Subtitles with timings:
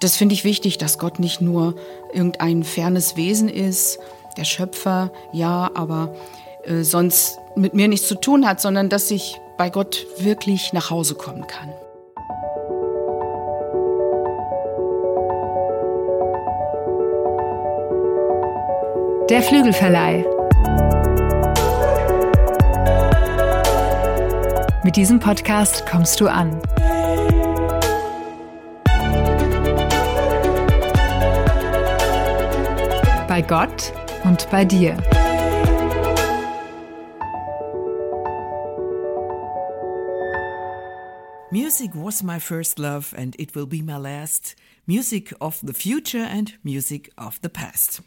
[0.00, 1.74] Das finde ich wichtig, dass Gott nicht nur
[2.12, 3.98] irgendein fernes Wesen ist,
[4.36, 6.14] der Schöpfer, ja, aber
[6.64, 10.90] äh, sonst mit mir nichts zu tun hat, sondern dass ich bei Gott wirklich nach
[10.90, 11.72] Hause kommen kann.
[19.30, 20.24] Der Flügelverleih.
[24.84, 26.60] Mit diesem Podcast kommst du an.
[33.36, 33.92] Bei Gott
[34.24, 34.96] und bei dir.
[41.50, 44.56] Music was my first love and it will be my last.
[44.86, 48.00] Music of the future and music of the past.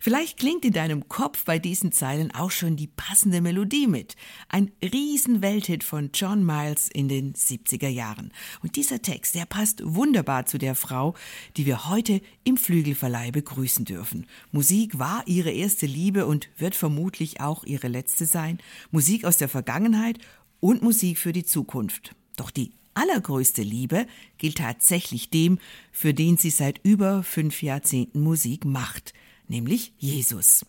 [0.00, 4.16] Vielleicht klingt in deinem Kopf bei diesen Zeilen auch schon die passende Melodie mit.
[4.48, 8.32] Ein Riesenwelthit von John Miles in den 70er Jahren.
[8.62, 11.14] Und dieser Text, der passt wunderbar zu der Frau,
[11.56, 14.26] die wir heute im Flügelverleih begrüßen dürfen.
[14.50, 18.58] Musik war ihre erste Liebe und wird vermutlich auch ihre letzte sein.
[18.90, 20.18] Musik aus der Vergangenheit
[20.60, 22.14] und Musik für die Zukunft.
[22.36, 24.06] Doch die allergrößte Liebe
[24.38, 25.58] gilt tatsächlich dem,
[25.90, 29.12] für den sie seit über fünf Jahrzehnten Musik macht
[29.48, 30.64] nämlich Jesus.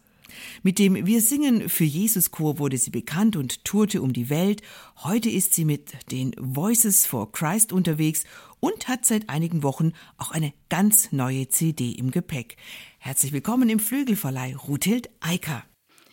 [0.63, 4.61] Mit dem Wir singen für Jesus Chor wurde sie bekannt und tourte um die Welt.
[5.03, 8.23] Heute ist sie mit den Voices for Christ unterwegs
[8.59, 12.57] und hat seit einigen Wochen auch eine ganz neue CD im Gepäck.
[12.97, 15.63] Herzlich willkommen im Flügelverleih Ruthild Eicker.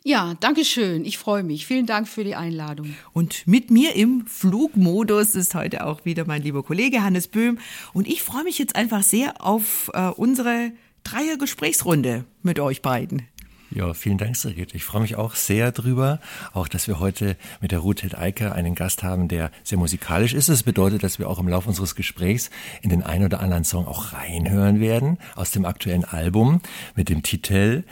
[0.03, 1.05] Ja, danke schön.
[1.05, 1.67] Ich freue mich.
[1.67, 2.97] Vielen Dank für die Einladung.
[3.13, 7.59] Und mit mir im Flugmodus ist heute auch wieder mein lieber Kollege Hannes Böhm.
[7.93, 10.73] Und ich freue mich jetzt einfach sehr auf äh, unsere
[11.05, 13.27] Dreier Gesprächsrunde mit euch beiden.
[13.73, 14.75] Ja, vielen Dank, Sigrid.
[14.75, 16.19] Ich freue mich auch sehr drüber,
[16.53, 20.49] auch dass wir heute mit der Ruth Eiker einen Gast haben, der sehr musikalisch ist.
[20.49, 22.51] Das bedeutet, dass wir auch im Laufe unseres Gesprächs
[22.83, 26.61] in den ein oder anderen Song auch reinhören werden aus dem aktuellen Album
[26.97, 27.85] mit dem Titel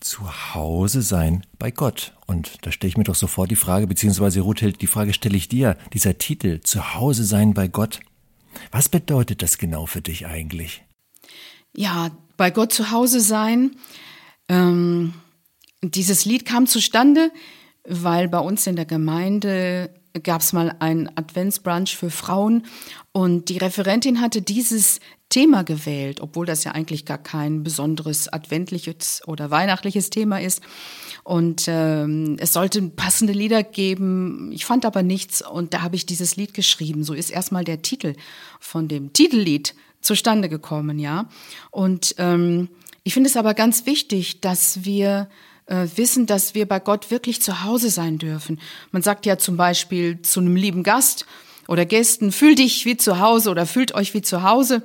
[0.00, 2.12] Zu Hause sein bei Gott.
[2.26, 5.48] Und da stelle ich mir doch sofort die Frage, beziehungsweise Ruth die Frage stelle ich
[5.48, 8.00] dir, dieser Titel Zu Hause sein bei Gott.
[8.72, 10.82] Was bedeutet das genau für dich eigentlich?
[11.76, 13.76] Ja, bei Gott zu Hause sein.
[14.48, 15.14] Ähm,
[15.82, 17.30] dieses Lied kam zustande,
[17.86, 19.90] weil bei uns in der Gemeinde
[20.22, 22.64] gab es mal einen Adventsbrunch für Frauen
[23.12, 29.22] und die Referentin hatte dieses Thema gewählt, obwohl das ja eigentlich gar kein besonderes adventliches
[29.26, 30.62] oder weihnachtliches Thema ist.
[31.24, 34.52] Und ähm, es sollte passende Lieder geben.
[34.52, 37.02] Ich fand aber nichts und da habe ich dieses Lied geschrieben.
[37.02, 38.14] So ist erstmal der Titel
[38.60, 39.74] von dem Titellied
[40.04, 41.28] zustande gekommen, ja.
[41.70, 42.68] Und ähm,
[43.02, 45.28] ich finde es aber ganz wichtig, dass wir
[45.66, 48.60] äh, wissen, dass wir bei Gott wirklich zu Hause sein dürfen.
[48.92, 51.26] Man sagt ja zum Beispiel zu einem lieben Gast
[51.68, 54.82] oder Gästen, fühl dich wie zu Hause oder fühlt euch wie zu Hause.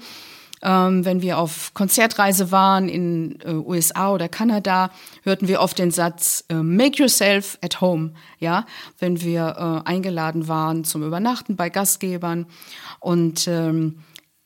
[0.61, 4.91] Ähm, wenn wir auf Konzertreise waren in äh, USA oder Kanada,
[5.23, 8.11] hörten wir oft den Satz äh, Make yourself at home.
[8.39, 8.65] Ja,
[8.99, 12.45] wenn wir äh, eingeladen waren zum Übernachten bei Gastgebern
[12.99, 13.99] und ähm,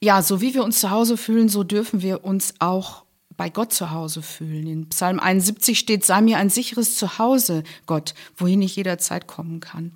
[0.04, 3.06] ja, so wie wir uns zu Hause fühlen, so dürfen wir uns auch
[3.38, 4.68] bei Gott zu Hause fühlen.
[4.68, 9.94] In Psalm 71 steht, sei mir ein sicheres Zuhause, Gott, wohin ich jederzeit kommen kann.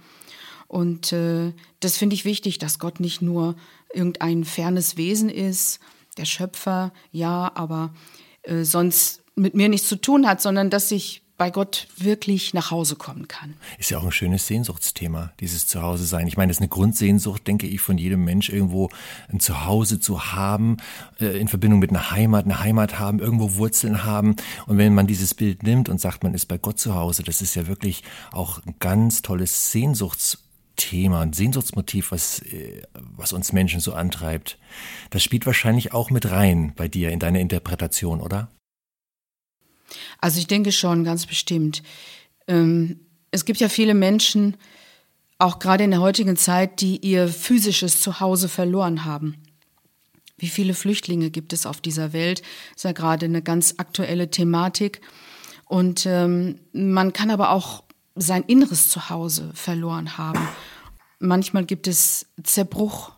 [0.68, 3.56] Und äh, das finde ich wichtig, dass Gott nicht nur
[3.94, 5.80] irgendein fernes Wesen ist,
[6.18, 7.94] der Schöpfer, ja, aber
[8.44, 12.72] äh, sonst mit mir nichts zu tun hat, sondern dass ich bei Gott wirklich nach
[12.72, 13.54] Hause kommen kann.
[13.78, 16.28] Ist ja auch ein schönes Sehnsuchtsthema, dieses Zuhause sein.
[16.28, 18.90] Ich meine, das ist eine Grundsehnsucht, denke ich, von jedem Mensch, irgendwo
[19.30, 20.78] ein Zuhause zu haben,
[21.20, 24.36] äh, in Verbindung mit einer Heimat, eine Heimat haben, irgendwo Wurzeln haben.
[24.66, 27.42] Und wenn man dieses Bild nimmt und sagt, man ist bei Gott zu Hause, das
[27.42, 33.80] ist ja wirklich auch ein ganz tolles Sehnsuchtsthema, ein Sehnsuchtsmotiv, was, äh, was uns Menschen
[33.80, 34.58] so antreibt.
[35.12, 38.50] Das spielt wahrscheinlich auch mit rein bei dir in deiner Interpretation, oder?
[40.20, 41.84] Also ich denke schon, ganz bestimmt.
[42.48, 43.00] Ähm,
[43.32, 44.58] es gibt ja viele Menschen,
[45.40, 49.36] auch gerade in der heutigen Zeit, die ihr physisches Zuhause verloren haben.
[50.38, 52.42] Wie viele Flüchtlinge gibt es auf dieser Welt?
[52.42, 55.02] Das ist ja gerade eine ganz aktuelle Thematik.
[55.66, 57.84] Und ähm, man kann aber auch
[58.16, 60.48] sein inneres Zuhause verloren haben.
[61.20, 63.12] Manchmal gibt es Zerbruch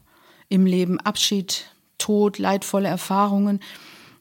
[0.47, 1.65] im Leben, Abschied,
[1.97, 3.59] Tod, leidvolle Erfahrungen.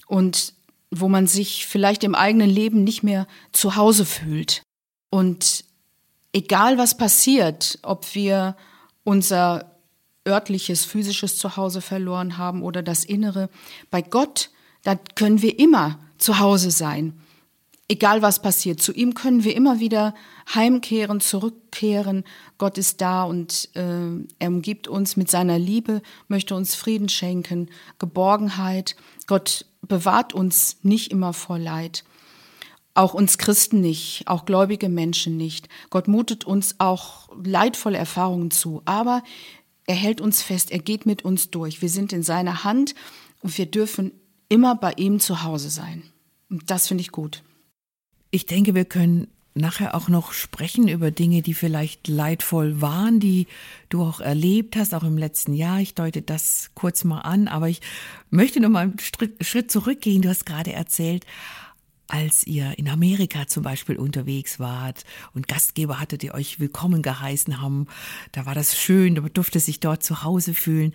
[0.07, 0.55] Und
[0.91, 4.63] wo man sich vielleicht im eigenen Leben nicht mehr zu Hause fühlt.
[5.11, 5.65] Und
[6.33, 8.57] egal was passiert, ob wir
[9.05, 9.77] unser
[10.27, 13.49] örtliches, physisches Zuhause verloren haben oder das Innere,
[13.91, 14.51] bei Gott,
[14.83, 17.15] da können wir immer zu Hause sein.
[17.89, 20.15] egal was passiert, zu ihm können wir immer wieder
[20.55, 22.25] heimkehren, zurückkehren.
[22.59, 27.71] Gott ist da und äh, er umgibt uns mit seiner Liebe, möchte uns Frieden schenken,
[27.99, 28.95] Geborgenheit.
[29.27, 32.05] Gott bewahrt uns nicht immer vor Leid.
[32.95, 35.69] Auch uns Christen nicht, auch gläubige Menschen nicht.
[35.91, 39.23] Gott mutet uns auch leidvolle Erfahrungen zu, aber
[39.87, 41.81] er hält uns fest, er geht mit uns durch.
[41.81, 42.95] Wir sind in seiner Hand
[43.41, 44.13] und wir dürfen
[44.49, 46.03] immer bei ihm zu Hause sein.
[46.51, 47.43] Und das finde ich gut.
[48.31, 49.29] Ich denke, wir können
[49.59, 53.47] nachher auch noch sprechen über Dinge, die vielleicht leidvoll waren, die
[53.89, 55.81] du auch erlebt hast, auch im letzten Jahr.
[55.81, 57.81] Ich deute das kurz mal an, aber ich
[58.31, 58.99] möchte noch mal einen
[59.41, 60.23] Schritt zurückgehen.
[60.23, 61.27] Du hast gerade erzählt,
[62.09, 67.61] als ihr in Amerika zum Beispiel unterwegs wart und Gastgeber hattet, die euch willkommen geheißen
[67.61, 67.87] haben,
[68.33, 70.95] da war das schön, man durfte sich dort zu Hause fühlen.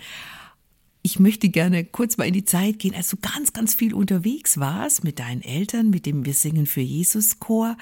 [1.05, 4.57] Ich möchte gerne kurz mal in die Zeit gehen, als du ganz, ganz viel unterwegs
[4.57, 7.77] warst mit deinen Eltern, mit dem Wir singen für Jesus Chor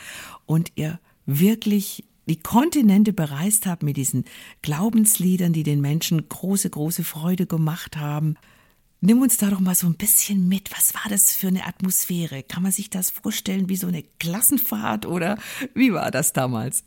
[0.48, 4.26] und ihr wirklich die Kontinente bereist habt mit diesen
[4.64, 8.38] Glaubensliedern, die den Menschen große, große Freude gemacht haben.
[9.02, 10.72] Nimm uns da doch mal so ein bisschen mit.
[10.72, 12.42] Was war das für eine Atmosphäre?
[12.42, 15.38] Kann man sich das vorstellen wie so eine Klassenfahrt oder
[15.76, 16.84] wie war das damals?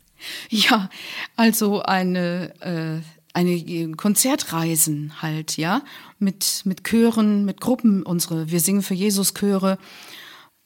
[0.49, 0.89] Ja,
[1.35, 3.01] also eine, äh,
[3.35, 5.81] eine Konzertreisen halt, ja,
[6.19, 9.77] mit, mit Chören, mit Gruppen, unsere Wir singen für Jesus Chöre.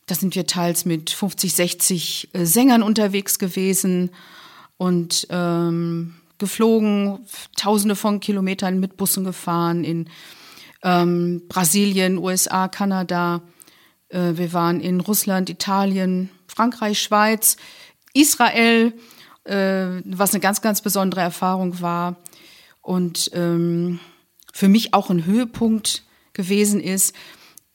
[0.05, 4.11] Da sind wir teils mit 50, 60 äh, Sängern unterwegs gewesen
[4.77, 7.25] und ähm, geflogen,
[7.57, 10.07] tausende von Kilometern mit Bussen gefahren in
[10.83, 13.41] ähm, Brasilien, USA, Kanada.
[14.09, 17.57] Äh, wir waren in Russland, Italien, Frankreich, Schweiz,
[18.13, 18.93] Israel,
[19.45, 22.15] äh, was eine ganz, ganz besondere Erfahrung war.
[22.89, 23.99] Und ähm,
[24.51, 27.15] für mich auch ein Höhepunkt gewesen ist,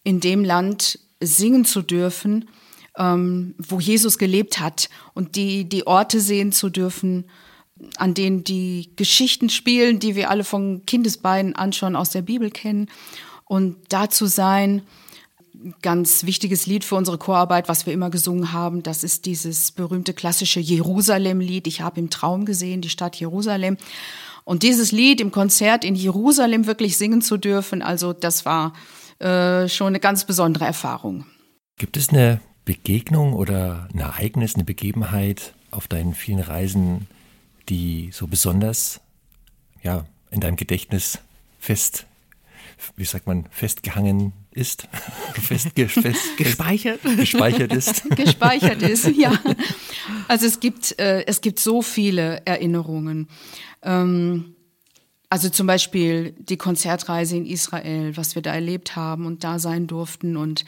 [0.02, 2.48] in dem Land singen zu dürfen,
[2.98, 7.30] ähm, wo Jesus gelebt hat und die, die Orte sehen zu dürfen,
[7.96, 12.50] an denen die Geschichten spielen, die wir alle von Kindesbeinen an schon aus der Bibel
[12.50, 12.90] kennen.
[13.44, 14.82] Und da zu sein,
[15.80, 20.12] ganz wichtiges Lied für unsere Chorarbeit, was wir immer gesungen haben, das ist dieses berühmte
[20.12, 21.68] klassische Jerusalem-Lied.
[21.68, 23.76] Ich habe im Traum gesehen, die Stadt Jerusalem.
[24.44, 28.74] Und dieses Lied im Konzert in Jerusalem wirklich singen zu dürfen, also das war
[29.18, 31.26] äh, schon eine ganz besondere Erfahrung.
[31.78, 37.08] Gibt es eine Begegnung oder ein Ereignis, eine Begebenheit auf deinen vielen Reisen,
[37.68, 39.00] die so besonders
[39.82, 41.18] ja, in deinem Gedächtnis
[41.58, 42.06] fest,
[42.96, 44.88] wie sagt man, festgehangen ist,
[45.34, 48.02] fest, fest, gespeichert, gespeichert ist.
[48.10, 49.32] gespeichert ist, ja.
[50.28, 53.28] Also es gibt, äh, es gibt so viele Erinnerungen.
[53.82, 54.54] Ähm,
[55.30, 59.86] also zum Beispiel die Konzertreise in Israel, was wir da erlebt haben und da sein
[59.86, 60.64] durften und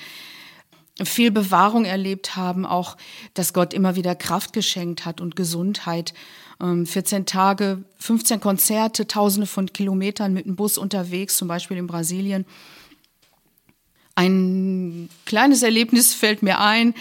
[1.05, 2.97] viel Bewahrung erlebt haben, auch,
[3.35, 6.15] dass Gott immer wieder Kraft geschenkt hat und Gesundheit
[6.59, 11.87] 14 ähm, Tage, 15 Konzerte, tausende von Kilometern mit dem Bus unterwegs, zum Beispiel in
[11.87, 12.47] Brasilien.
[14.15, 16.95] Ein kleines Erlebnis fällt mir ein.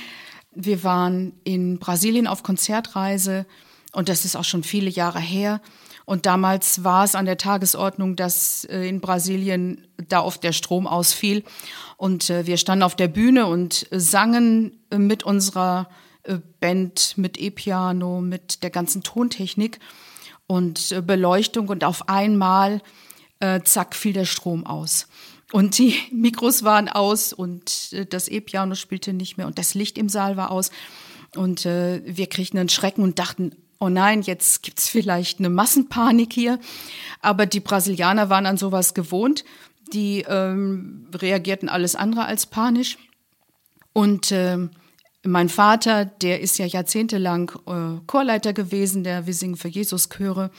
[0.56, 3.46] Wir waren in Brasilien auf Konzertreise
[3.92, 5.62] und das ist auch schon viele Jahre her.
[6.06, 10.86] Und damals war es an der Tagesordnung, dass äh, in Brasilien da oft der Strom
[10.86, 11.44] ausfiel.
[11.98, 15.90] Und äh, wir standen auf der Bühne und sangen mit unserer
[16.24, 19.80] äh, Band mit E-Piano, mit der ganzen Tontechnik
[20.48, 22.84] und Beleuchtung und auf einmal,
[23.64, 25.08] zack, fiel der Strom aus.
[25.52, 29.98] Und die Mikros waren aus und äh, das E-Piano spielte nicht mehr und das Licht
[29.98, 30.72] im Saal war aus.
[31.36, 36.34] Und äh, wir kriegten einen Schrecken und dachten, oh nein, jetzt gibt's vielleicht eine Massenpanik
[36.34, 36.60] hier.
[37.22, 39.44] Aber die Brasilianer waren an sowas gewohnt.
[39.94, 42.98] Die ähm, reagierten alles andere als panisch.
[43.94, 44.72] Und ähm,
[45.24, 50.52] mein Vater, der ist ja jahrzehntelang äh, Chorleiter gewesen, der Wir singen für Jesus Chöre.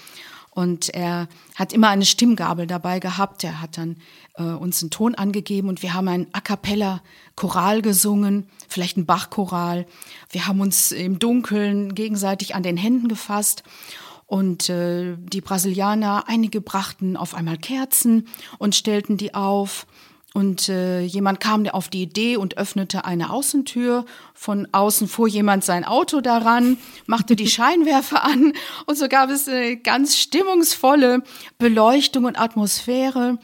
[0.57, 3.45] Und er hat immer eine Stimmgabel dabei gehabt.
[3.45, 3.99] Er hat dann
[4.39, 7.03] äh, uns einen Ton angegeben und wir haben ein A cappella
[7.35, 9.85] Choral gesungen, vielleicht ein Bachchoral.
[10.31, 13.65] Wir haben uns im Dunkeln gegenseitig an den Händen gefasst.
[14.25, 19.87] Und äh, die Brasilianer, einige brachten auf einmal Kerzen und stellten die auf.
[20.37, 24.05] Und äh, jemand kam auf die Idee und öffnete eine Außentür.
[24.35, 26.77] Von außen fuhr jemand sein Auto daran,
[27.07, 28.53] machte die Scheinwerfer an
[28.85, 31.23] und so gab es eine ganz stimmungsvolle
[31.57, 33.39] Beleuchtung und Atmosphäre.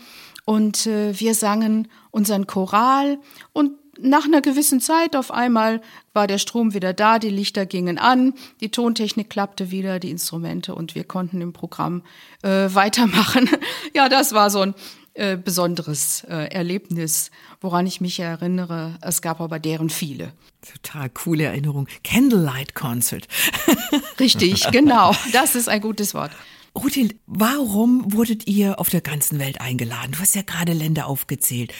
[0.44, 3.18] Und äh, wir sangen unseren Choral
[3.54, 5.80] und nach einer gewissen Zeit auf einmal
[6.12, 10.74] war der Strom wieder da, die Lichter gingen an, die Tontechnik klappte wieder, die Instrumente
[10.74, 12.02] und wir konnten im Programm
[12.42, 13.48] äh, weitermachen.
[13.94, 14.74] ja, das war so ein
[15.14, 18.98] äh, besonderes äh, Erlebnis, woran ich mich erinnere.
[19.02, 20.32] Es gab aber deren viele.
[20.66, 21.86] Total coole Erinnerung.
[22.02, 23.28] Candlelight Concert.
[24.20, 25.14] Richtig, genau.
[25.32, 26.32] Das ist ein gutes Wort.
[26.74, 30.12] Ruthil, warum wurdet ihr auf der ganzen Welt eingeladen?
[30.12, 31.74] Du hast ja gerade Länder aufgezählt.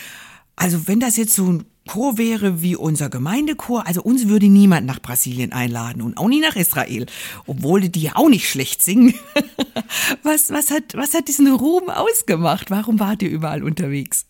[0.55, 4.87] Also wenn das jetzt so ein Chor wäre wie unser Gemeindechor, also uns würde niemand
[4.87, 7.05] nach Brasilien einladen und auch nie nach Israel,
[7.45, 9.13] obwohl die ja auch nicht schlecht singen.
[10.23, 12.71] was, was, hat, was hat diesen Ruhm ausgemacht?
[12.71, 14.25] Warum wart ihr überall unterwegs?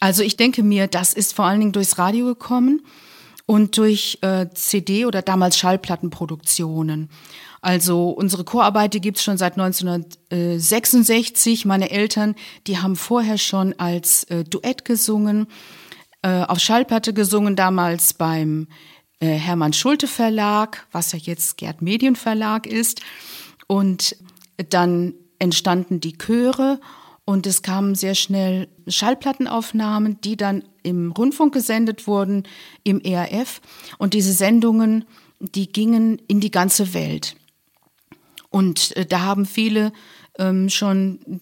[0.00, 2.82] Also ich denke mir, das ist vor allen Dingen durchs Radio gekommen
[3.46, 7.08] und durch äh, CD oder damals Schallplattenproduktionen.
[7.62, 11.64] Also unsere Chorarbeit, die gibt's schon seit 1966.
[11.64, 12.34] Meine Eltern,
[12.66, 15.46] die haben vorher schon als äh, Duett gesungen,
[16.26, 18.66] äh, auf Schallplatte gesungen, damals beim
[19.20, 23.00] äh, Hermann Schulte Verlag, was ja jetzt Gerd Medienverlag ist.
[23.68, 24.16] Und
[24.70, 26.80] dann entstanden die Chöre
[27.24, 32.42] und es kamen sehr schnell Schallplattenaufnahmen, die dann im Rundfunk gesendet wurden,
[32.82, 33.60] im ERF.
[33.98, 35.04] Und diese Sendungen,
[35.38, 37.36] die gingen in die ganze Welt.
[38.50, 39.92] Und äh, da haben viele
[40.40, 41.40] ähm, schon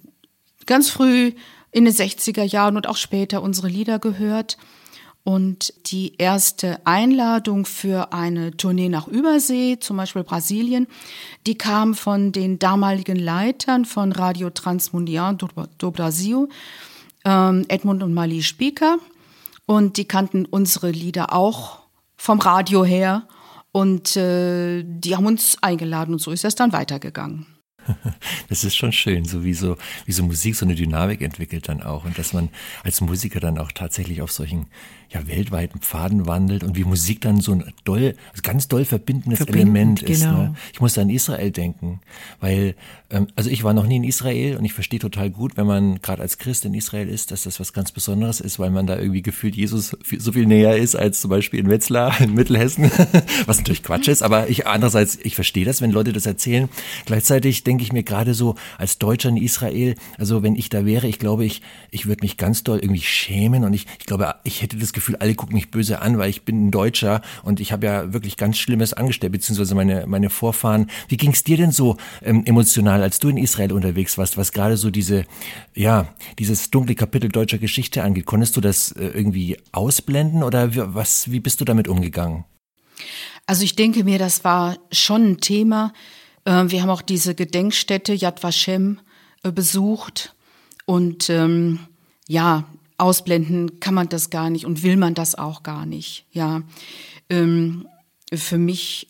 [0.67, 1.33] ganz früh
[1.75, 4.57] in den 60er Jahren und auch später unsere Lieder gehört.
[5.25, 10.87] Und die erste Einladung für eine Tournee nach Übersee, zum Beispiel Brasilien,
[11.47, 16.49] die kam von den damaligen Leitern von Radio Transmundial do Brasil,
[17.25, 18.99] ähm, Edmund und Mali Spieker.
[19.67, 21.81] Und die kannten unsere Lieder auch
[22.17, 23.27] vom Radio her.
[23.73, 27.47] Und äh, die haben uns eingeladen und so ist es dann weitergegangen.
[28.49, 29.77] Das ist schon schön, so wie so,
[30.07, 32.51] wie so Musik so eine Dynamik entwickelt dann auch und dass man
[32.83, 34.67] als Musiker dann auch tatsächlich auf solchen
[35.15, 39.39] ja, weltweiten Pfaden wandelt und wie Musik dann so ein doll, also ganz doll verbindendes
[39.39, 40.23] Verbindend, Element ist.
[40.23, 40.39] Genau.
[40.39, 40.55] Ne?
[40.73, 42.01] Ich muss an Israel denken,
[42.41, 42.75] weil,
[43.11, 46.03] ähm, also ich war noch nie in Israel und ich verstehe total gut, wenn man
[46.03, 48.99] gerade als Christ in Israel ist, dass das was ganz Besonderes ist, weil man da
[48.99, 52.91] irgendwie gefühlt Jesus so viel näher ist als zum Beispiel in Wetzlar in Mittelhessen,
[53.47, 56.69] was natürlich Quatsch ist, aber ich andererseits, ich verstehe das, wenn Leute das erzählen.
[57.07, 61.07] Gleichzeitig denke ich mir gerade so als Deutscher in Israel, also wenn ich da wäre,
[61.07, 64.63] ich glaube, ich, ich würde mich ganz doll irgendwie schämen und ich, ich glaube, ich
[64.63, 67.61] hätte das Gefühl, Gefühl, alle gucken mich böse an, weil ich bin ein Deutscher und
[67.61, 70.91] ich habe ja wirklich ganz Schlimmes angestellt, beziehungsweise meine, meine Vorfahren.
[71.09, 74.53] Wie ging es dir denn so ähm, emotional, als du in Israel unterwegs warst, was
[74.53, 75.25] gerade so diese,
[75.75, 78.25] ja, dieses dunkle Kapitel deutscher Geschichte angeht?
[78.25, 82.45] Konntest du das äh, irgendwie ausblenden oder wie, was, wie bist du damit umgegangen?
[83.47, 85.93] Also ich denke mir, das war schon ein Thema.
[86.45, 89.01] Äh, wir haben auch diese Gedenkstätte Yad Vashem
[89.43, 90.35] äh, besucht
[90.87, 91.81] und ähm,
[92.27, 92.65] ja,
[92.99, 96.27] ausblenden kann man das gar nicht und will man das auch gar nicht.
[96.33, 96.63] Ja,
[97.29, 97.89] ähm,
[98.33, 99.09] für mich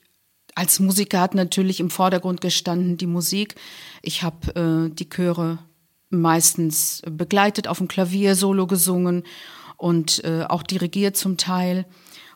[0.55, 3.57] als Musiker hat natürlich im Vordergrund gestanden die Musik.
[4.03, 5.59] Ich habe äh, die Chöre
[6.11, 9.25] meistens begleitet auf dem Klavier, Solo gesungen
[9.77, 11.87] und äh, auch dirigiert zum Teil.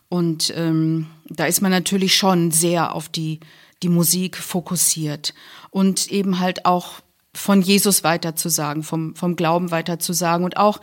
[0.08, 3.40] Und ähm, da ist man natürlich schon sehr auf die,
[3.82, 5.34] die Musik fokussiert
[5.70, 7.00] und eben halt auch
[7.34, 10.80] von Jesus weiterzusagen, vom, vom Glauben weiterzusagen und auch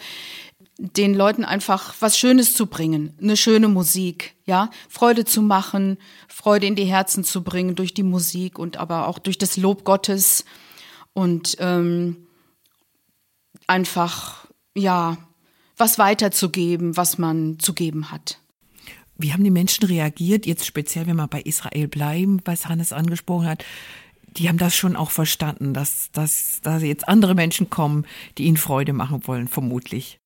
[0.77, 5.97] den Leuten einfach was Schönes zu bringen, eine schöne Musik, ja, Freude zu machen,
[6.27, 9.85] Freude in die Herzen zu bringen durch die Musik und aber auch durch das Lob
[9.85, 10.43] Gottes
[11.13, 12.27] und ähm,
[13.67, 15.17] einfach ja
[15.77, 18.39] was weiterzugeben, was man zu geben hat.
[19.17, 23.47] Wie haben die Menschen reagiert, jetzt speziell, wenn wir bei Israel bleiben, was Hannes angesprochen
[23.47, 23.63] hat?
[24.27, 28.05] Die haben das schon auch verstanden, dass, dass, dass jetzt andere Menschen kommen,
[28.37, 30.19] die ihnen Freude machen wollen, vermutlich.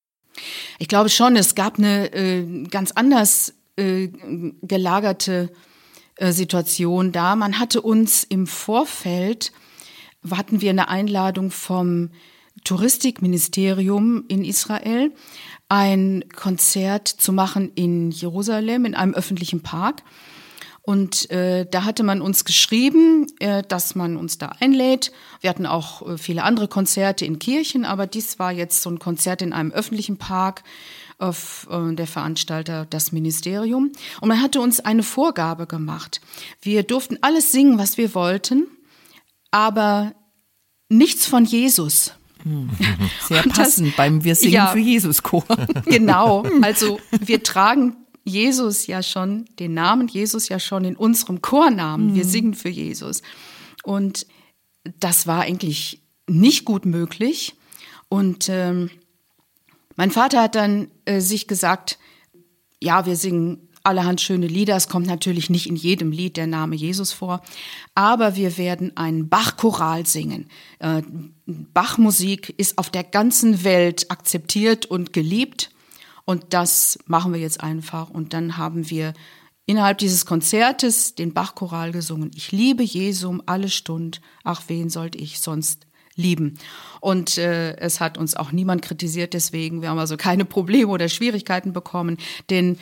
[0.79, 4.10] Ich glaube schon, es gab eine äh, ganz anders äh,
[4.62, 5.51] gelagerte
[6.15, 7.36] äh, Situation da.
[7.36, 9.51] Man hatte uns im Vorfeld,
[10.29, 12.10] hatten wir eine Einladung vom
[12.63, 15.13] Touristikministerium in Israel,
[15.69, 20.03] ein Konzert zu machen in Jerusalem in einem öffentlichen Park.
[20.81, 25.11] Und äh, da hatte man uns geschrieben, äh, dass man uns da einlädt.
[25.39, 28.97] Wir hatten auch äh, viele andere Konzerte in Kirchen, aber dies war jetzt so ein
[28.97, 30.63] Konzert in einem öffentlichen Park
[31.19, 33.91] auf äh, der Veranstalter das Ministerium.
[34.19, 36.21] Und man hatte uns eine Vorgabe gemacht.
[36.61, 38.65] Wir durften alles singen, was wir wollten,
[39.51, 40.13] aber
[40.88, 42.13] nichts von Jesus.
[42.43, 42.69] Hm.
[43.27, 45.46] Sehr passend das, beim Wir singen ja, für Jesus Chor.
[45.86, 52.12] Genau, also wir tragen Jesus ja schon, den Namen Jesus ja schon in unserem Chornamen.
[52.12, 52.15] Mhm.
[52.15, 53.22] Wir singen für Jesus.
[53.84, 54.27] Und
[55.00, 57.55] das war eigentlich nicht gut möglich.
[58.08, 58.89] Und ähm,
[59.96, 61.98] mein Vater hat dann äh, sich gesagt,
[62.81, 64.75] ja, wir singen allerhand schöne Lieder.
[64.75, 67.41] Es kommt natürlich nicht in jedem Lied der Name Jesus vor,
[67.96, 70.48] aber wir werden einen Bach-Choral singen.
[70.77, 71.01] Äh,
[71.46, 75.72] Bachmusik ist auf der ganzen Welt akzeptiert und geliebt
[76.25, 79.13] und das machen wir jetzt einfach und dann haben wir
[79.65, 82.31] innerhalb dieses Konzertes den Bach-Choral gesungen.
[82.36, 85.88] Ich liebe Jesum alle Stund, ach wen sollte ich sonst
[86.19, 86.59] lieben.
[86.99, 91.09] Und äh, es hat uns auch niemand kritisiert, deswegen wir haben also keine Probleme oder
[91.09, 92.17] Schwierigkeiten bekommen,
[92.49, 92.77] denn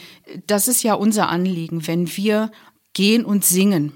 [0.47, 2.51] das ist ja unser Anliegen, wenn wir
[2.93, 3.93] gehen und singen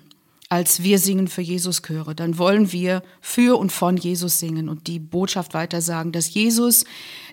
[0.52, 4.88] als wir singen für Jesus Chöre, dann wollen wir für und von Jesus singen und
[4.88, 6.84] die Botschaft weitersagen, dass Jesus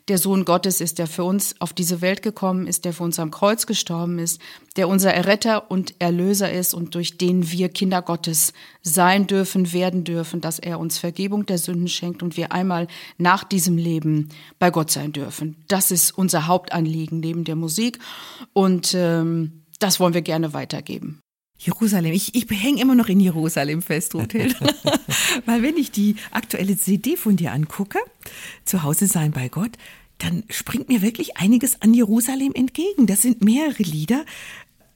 [0.06, 3.18] der Sohn Gottes ist, der für uns auf diese Welt gekommen ist, der für uns
[3.18, 4.40] am Kreuz gestorben ist,
[4.76, 10.04] der unser Erretter und Erlöser ist und durch den wir Kinder Gottes sein dürfen, werden
[10.04, 14.28] dürfen, dass er uns Vergebung der Sünden schenkt und wir einmal nach diesem Leben
[14.60, 15.56] bei Gott sein dürfen.
[15.66, 17.98] Das ist unser Hauptanliegen neben der Musik
[18.52, 21.20] und ähm, das wollen wir gerne weitergeben.
[21.58, 22.12] Jerusalem.
[22.12, 24.54] Ich, ich hänge immer noch in Jerusalem fest, Hotel.
[25.46, 27.98] Weil wenn ich die aktuelle CD von dir angucke,
[28.64, 29.72] zu Hause sein bei Gott,
[30.18, 33.06] dann springt mir wirklich einiges an Jerusalem entgegen.
[33.06, 34.24] Das sind mehrere Lieder,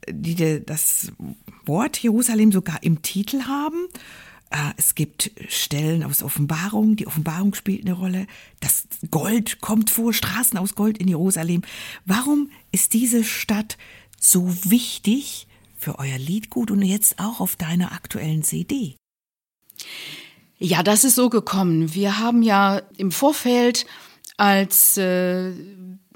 [0.09, 1.13] die das
[1.65, 3.87] Wort Jerusalem sogar im Titel haben.
[4.51, 8.27] Äh, es gibt Stellen aus Offenbarung, die Offenbarung spielt eine Rolle.
[8.61, 11.63] Das Gold kommt vor, Straßen aus Gold in Jerusalem.
[12.05, 13.79] Warum ist diese Stadt
[14.19, 15.47] so wichtig
[15.83, 18.97] für euer Liedgut und jetzt auch auf deiner aktuellen CD?
[20.59, 21.93] Ja, das ist so gekommen.
[21.93, 23.85] Wir haben ja im Vorfeld,
[24.37, 25.53] als äh,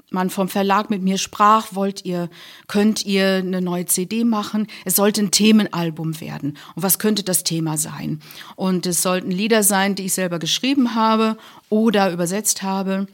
[0.09, 2.29] man vom Verlag mit mir sprach, wollt ihr,
[2.67, 4.67] könnt ihr eine neue CD machen?
[4.85, 6.57] Es sollte ein Themenalbum werden.
[6.75, 8.21] Und was könnte das Thema sein?
[8.55, 11.37] Und es sollten Lieder sein, die ich selber geschrieben habe
[11.69, 13.07] oder übersetzt habe.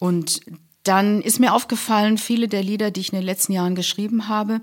[0.00, 0.40] Und
[0.82, 4.62] dann ist mir aufgefallen, viele der Lieder, die ich in den letzten Jahren geschrieben habe,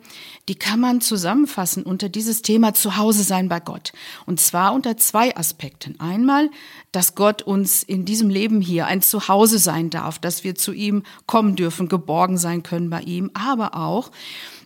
[0.50, 3.93] die kann man zusammenfassen unter dieses Thema Zuhause sein bei Gott.
[4.25, 6.00] Und zwar unter zwei Aspekten.
[6.00, 6.50] Einmal,
[6.91, 11.03] dass Gott uns in diesem Leben hier ein Zuhause sein darf, dass wir zu ihm
[11.27, 14.12] kommen dürfen, geborgen sein können bei ihm, aber auch,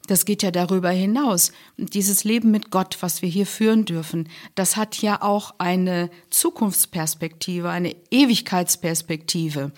[0.08, 1.52] das geht ja darüber hinaus.
[1.78, 7.70] Dieses Leben mit Gott, was wir hier führen dürfen, das hat ja auch eine Zukunftsperspektive,
[7.70, 9.72] eine Ewigkeitsperspektive.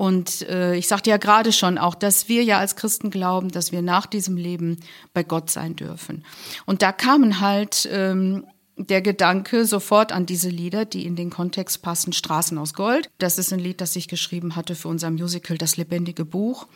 [0.00, 3.70] Und äh, ich sagte ja gerade schon auch, dass wir ja als Christen glauben, dass
[3.70, 4.78] wir nach diesem Leben
[5.12, 6.24] bei Gott sein dürfen.
[6.64, 8.46] Und da kamen halt ähm,
[8.78, 13.10] der Gedanke sofort an diese Lieder, die in den Kontext passen, Straßen aus Gold.
[13.18, 16.66] Das ist ein Lied, das ich geschrieben hatte für unser Musical Das lebendige Buch.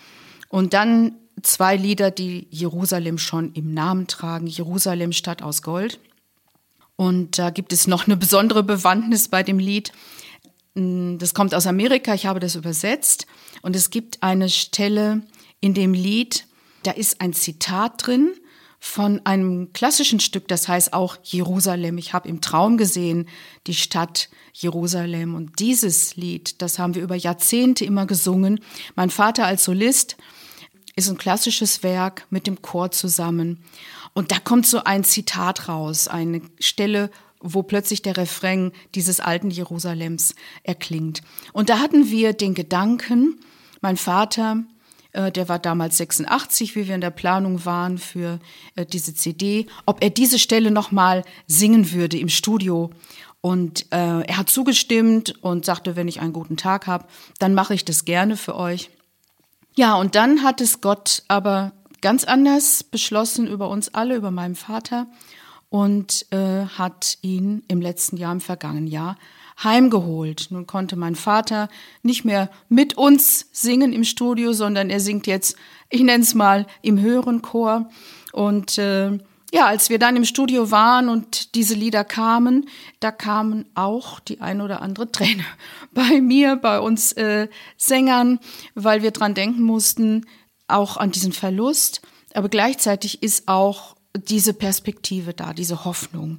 [0.51, 5.99] Und dann zwei Lieder, die Jerusalem schon im Namen tragen, Jerusalem Stadt aus Gold.
[6.97, 9.93] Und da gibt es noch eine besondere Bewandtnis bei dem Lied.
[10.75, 13.27] Mm, das kommt aus Amerika, ich habe das übersetzt.
[13.63, 15.23] Und es gibt eine Stelle
[15.61, 16.47] in dem Lied,
[16.83, 18.35] da ist ein Zitat drin
[18.79, 21.97] von einem klassischen Stück, das heißt auch Jerusalem.
[21.97, 23.29] Ich habe im Traum gesehen
[23.67, 25.35] die Stadt Jerusalem.
[25.35, 28.61] Und dieses Lied, das haben wir über Jahrzehnte immer gesungen.
[28.95, 30.19] Mein Vater als Solist
[30.97, 33.65] ist ein klassisches Werk mit dem Chor zusammen.
[34.13, 37.11] Und da kommt so ein Zitat raus, eine Stelle,
[37.45, 41.23] wo plötzlich der Refrain dieses alten Jerusalems erklingt.
[41.53, 43.39] Und da hatten wir den Gedanken,
[43.81, 44.65] mein Vater,
[45.13, 48.41] äh, der war damals 86, wie wir in der Planung waren für
[48.77, 52.91] äh, diese CD, ob er diese Stelle nochmal singen würde im Studio.
[53.43, 57.05] Und äh, er hat zugestimmt und sagte, wenn ich einen guten Tag habe,
[57.39, 58.91] dann mache ich das gerne für euch.
[59.77, 64.55] Ja, und dann hat es Gott aber ganz anders beschlossen über uns alle, über meinen
[64.55, 65.09] Vater
[65.75, 69.17] und äh, hat ihn im letzten Jahr, im vergangenen Jahr,
[69.61, 70.47] heimgeholt.
[70.51, 71.69] Nun konnte mein Vater
[72.05, 75.57] nicht mehr mit uns singen im Studio, sondern er singt jetzt,
[75.91, 77.91] ich nenne es mal, im höheren Chor.
[78.33, 79.19] Und äh,
[79.53, 82.69] ja, als wir dann im Studio waren und diese Lieder kamen,
[83.01, 85.45] da kamen auch die ein oder andere Träne
[85.93, 88.39] bei mir, bei uns äh, Sängern,
[88.77, 90.25] weil wir dran denken mussten,
[90.69, 92.01] auch an diesen Verlust.
[92.33, 96.39] Aber gleichzeitig ist auch diese Perspektive da, diese Hoffnung.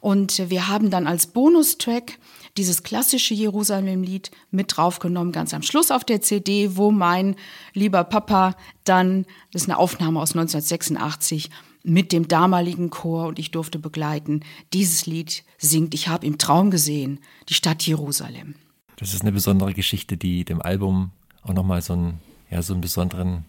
[0.00, 2.18] Und wir haben dann als Bonustrack
[2.56, 7.36] dieses klassische Jerusalem-Lied mit draufgenommen, ganz am Schluss auf der CD, wo mein
[7.72, 11.50] lieber Papa dann, das ist eine Aufnahme aus 1986,
[11.82, 14.40] mit dem damaligen Chor und ich durfte begleiten,
[14.72, 18.54] dieses Lied singt, ich habe im Traum gesehen, die Stadt Jerusalem.
[18.96, 21.10] Das ist eine besondere Geschichte, die dem Album
[21.42, 23.44] auch nochmal so einen, ja, so einen besonderen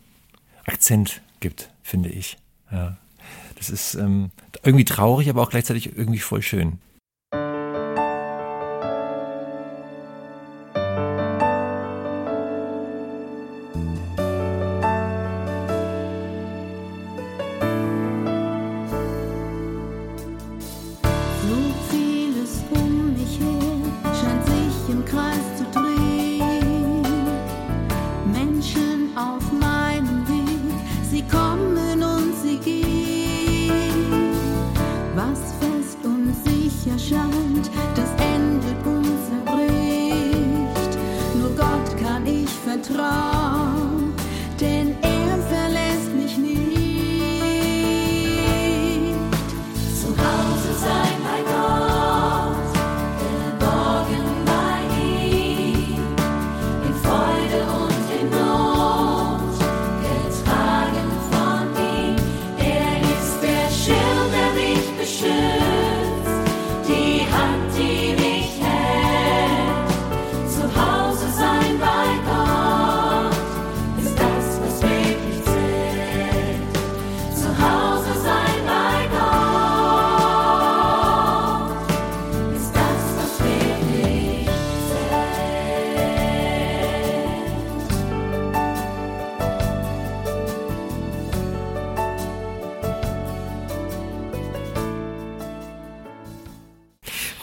[0.66, 2.38] Akzent gibt, finde ich.
[2.72, 2.98] Ja.
[3.56, 4.32] Das ist ähm,
[4.64, 6.80] irgendwie traurig, aber auch gleichzeitig irgendwie voll schön.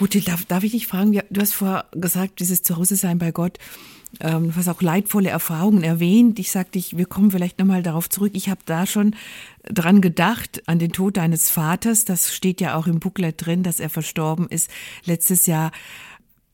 [0.02, 3.58] Ruth, darf, darf ich dich fragen, du hast vorher gesagt, dieses Zuhause-Sein bei Gott,
[4.18, 6.40] ähm, du hast auch leidvolle Erfahrungen erwähnt.
[6.40, 8.32] Ich sagte, ich, wir kommen vielleicht nochmal darauf zurück.
[8.34, 9.14] Ich habe da schon
[9.62, 12.04] dran gedacht, an den Tod deines Vaters.
[12.04, 14.70] Das steht ja auch im Booklet drin, dass er verstorben ist
[15.04, 15.70] letztes Jahr.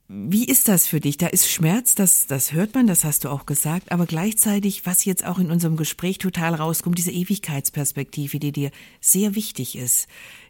[0.08, 1.16] Wie ist das für dich?
[1.16, 5.04] Da ist Schmerz, das, das hört man, das hast du auch gesagt, aber gleichzeitig, was
[5.04, 10.06] jetzt auch in unserem Gespräch total rauskommt, diese Ewigkeitsperspektive, die dir sehr wichtig ist,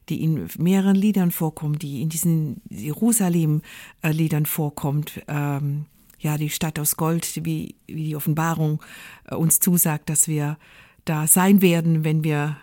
[0.08, 5.86] die in mehreren Liedern vorkommt, die in diesen Jerusalem-Liedern vorkommt, ähm,
[6.20, 8.82] ja, die Stadt aus Gold, wie, wie die Offenbarung
[9.24, 10.58] äh, uns zusagt, dass wir
[11.04, 12.56] da sein werden, wenn wir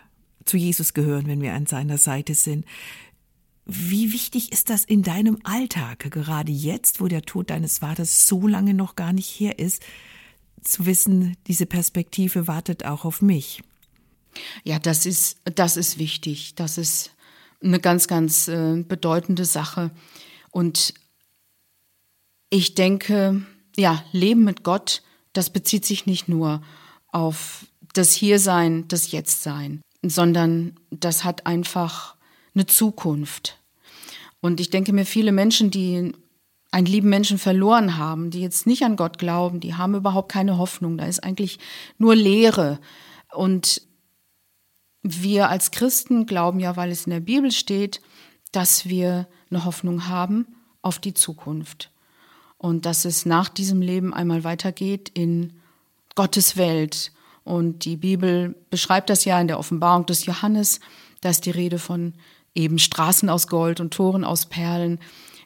[0.45, 2.65] zu Jesus gehören, wenn wir an seiner Seite sind.
[3.65, 8.47] Wie wichtig ist das in deinem Alltag, gerade jetzt, wo der Tod deines Vaters so
[8.47, 9.81] lange noch gar nicht her ist,
[10.61, 13.63] zu wissen, diese Perspektive wartet auch auf mich?
[14.63, 16.55] Ja, das ist, das ist wichtig.
[16.55, 17.14] Das ist
[17.63, 19.91] eine ganz, ganz äh, bedeutende Sache.
[20.51, 20.93] Und
[22.49, 23.41] ich denke,
[23.75, 25.01] ja, Leben mit Gott,
[25.33, 26.61] das bezieht sich nicht nur
[27.11, 32.15] auf das Hiersein, das Jetztsein, sondern das hat einfach
[32.53, 33.59] eine Zukunft.
[34.41, 36.13] Und ich denke mir, viele Menschen, die
[36.71, 40.57] einen lieben Menschen verloren haben, die jetzt nicht an Gott glauben, die haben überhaupt keine
[40.57, 40.97] Hoffnung.
[40.97, 41.57] Da ist eigentlich
[41.97, 42.79] nur Leere.
[43.33, 43.81] Und
[45.07, 48.01] wir als Christen glauben ja, weil es in der Bibel steht,
[48.51, 50.47] dass wir eine Hoffnung haben
[50.81, 51.91] auf die Zukunft.
[52.57, 55.53] Und dass es nach diesem Leben einmal weitergeht in
[56.15, 57.11] Gottes Welt.
[57.43, 60.79] Und die Bibel beschreibt das ja in der Offenbarung des Johannes.
[61.21, 62.13] Da ist die Rede von
[62.55, 64.99] eben Straßen aus Gold und Toren aus Perlen,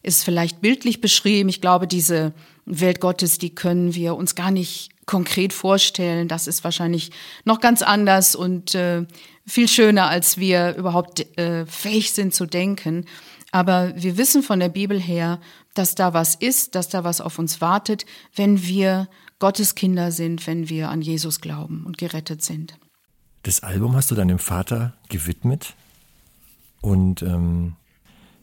[0.04, 1.50] ist vielleicht bildlich beschrieben.
[1.50, 2.34] Ich glaube, diese
[2.66, 6.28] Welt Gottes, die können wir uns gar nicht konkret vorstellen.
[6.28, 7.10] Das ist wahrscheinlich
[7.44, 9.08] noch ganz anders und äh,
[9.44, 13.06] viel schöner, als wir überhaupt äh, fähig sind zu denken.
[13.52, 15.40] Aber wir wissen von der Bibel her,
[15.74, 20.46] dass da was ist, dass da was auf uns wartet, wenn wir Gottes Kinder sind,
[20.46, 22.78] wenn wir an Jesus glauben und gerettet sind.
[23.42, 25.74] Das Album hast du deinem Vater gewidmet?
[26.82, 27.78] Und ähm,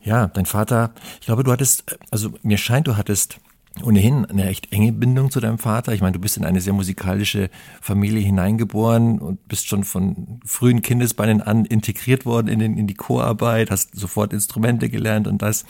[0.02, 3.38] ja, dein Vater, ich glaube, du hattest, also mir scheint, du hattest
[3.82, 5.92] ohnehin eine echt enge Bindung zu deinem Vater.
[5.92, 10.82] Ich meine, du bist in eine sehr musikalische Familie hineingeboren und bist schon von frühen
[10.82, 15.64] Kindesbeinen an integriert worden in, den, in die Chorarbeit, hast sofort Instrumente gelernt und das.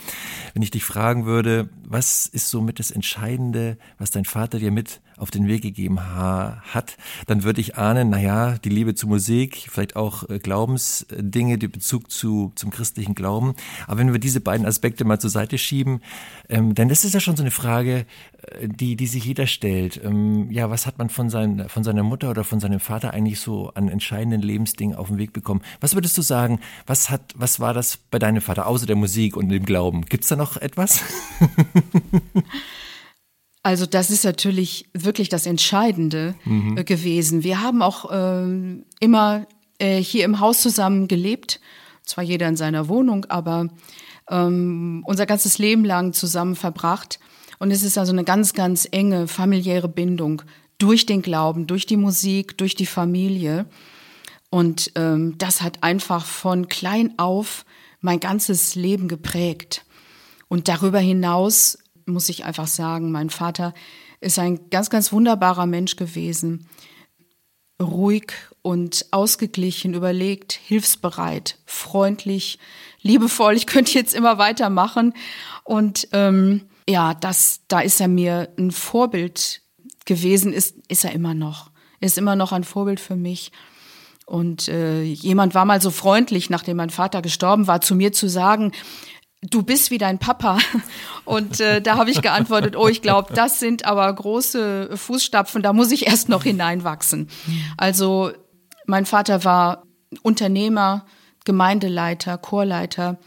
[0.53, 4.71] Wenn ich dich fragen würde, was ist so mit das Entscheidende, was dein Vater dir
[4.71, 9.67] mit auf den Weg gegeben hat, dann würde ich ahnen, naja, die Liebe zur Musik,
[9.69, 13.55] vielleicht auch äh, Glaubensdinge, die Bezug zu, zum christlichen Glauben.
[13.87, 16.01] Aber wenn wir diese beiden Aspekte mal zur Seite schieben,
[16.49, 18.05] ähm, das ist ja schon so eine Frage,
[18.41, 19.99] äh, die, die sich jeder stellt.
[20.03, 23.39] Ähm, ja, was hat man von, sein, von seiner Mutter oder von seinem Vater eigentlich
[23.39, 25.61] so an entscheidenden Lebensdingen auf den Weg bekommen?
[25.81, 29.35] Was würdest du sagen, was hat, was war das bei deinem Vater, außer der Musik
[29.35, 30.05] und dem Glauben?
[30.05, 31.01] Gibt's da noch etwas?
[33.67, 36.77] Also das ist natürlich wirklich das Entscheidende mhm.
[36.77, 37.43] Äh, gewesen.
[37.43, 39.45] Wir haben auch ähm, immer
[39.77, 41.59] äh, hier im Haus zusammen gelebt,
[42.05, 43.67] zwar jeder in seiner Wohnung, aber
[44.29, 47.19] ähm, unser ganzes Leben lang zusammen verbracht.
[47.59, 50.43] Und es ist also eine ganz, ganz enge familiäre Bindung
[50.77, 53.65] durch den Glauben, durch die Musik, durch die Familie.
[54.49, 57.65] Und ähm, das hat einfach von klein auf
[57.99, 59.83] mein ganzes Leben geprägt.
[60.47, 63.73] Und darüber hinaus muss ich einfach sagen, mein Vater
[64.19, 66.67] ist ein ganz, ganz wunderbarer Mensch gewesen.
[67.81, 72.57] Ruhig und ausgeglichen, überlegt, hilfsbereit, freundlich,
[73.01, 73.55] liebevoll.
[73.55, 75.13] Ich könnte jetzt immer weitermachen.
[75.63, 79.61] Und ähm, ja, das, da ist er mir ein Vorbild
[80.05, 81.69] gewesen, ist, ist er immer noch.
[81.99, 83.51] Er ist immer noch ein Vorbild für mich.
[84.25, 88.27] Und äh, jemand war mal so freundlich, nachdem mein Vater gestorben war, zu mir zu
[88.27, 88.73] sagen,
[89.49, 90.59] du bist wie dein Papa.
[91.25, 95.73] Und äh, da habe ich geantwortet, oh, ich glaube, das sind aber große Fußstapfen, da
[95.73, 97.29] muss ich erst noch hineinwachsen.
[97.77, 98.31] Also
[98.85, 99.83] mein Vater war
[100.23, 101.05] Unternehmer,
[101.45, 103.19] Gemeindeleiter, Chorleiter,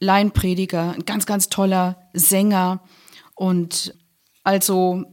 [0.00, 2.82] Laienprediger, ein ganz, ganz toller Sänger.
[3.34, 3.94] Und
[4.44, 5.04] also,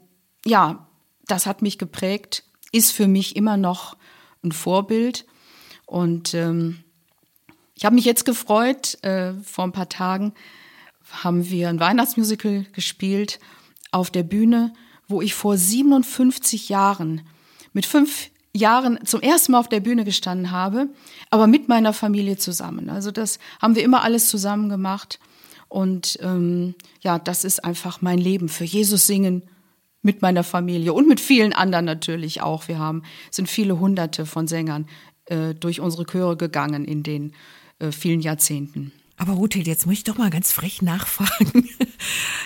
[0.46, 0.90] ja,
[1.28, 3.98] das hat mich geprägt, ist für mich immer noch
[4.44, 5.26] ein Vorbild.
[5.86, 6.84] Und ähm,
[7.80, 10.34] ich habe mich jetzt gefreut, äh, vor ein paar Tagen
[11.24, 13.40] haben wir ein Weihnachtsmusical gespielt
[13.92, 14.74] auf der Bühne,
[15.08, 17.22] wo ich vor 57 Jahren
[17.72, 20.90] mit fünf Jahren zum ersten Mal auf der Bühne gestanden habe,
[21.30, 22.90] aber mit meiner Familie zusammen.
[22.90, 25.18] Also das haben wir immer alles zusammen gemacht.
[25.70, 29.44] Und ähm, ja, das ist einfach mein Leben für Jesus singen
[30.02, 32.68] mit meiner Familie und mit vielen anderen natürlich auch.
[32.68, 34.86] Wir haben sind viele Hunderte von Sängern
[35.28, 37.32] äh, durch unsere Chöre gegangen in den
[37.80, 38.92] äh, vielen Jahrzehnten.
[39.20, 41.70] Aber Ruthel, jetzt muss ich doch mal ganz frech nachfragen.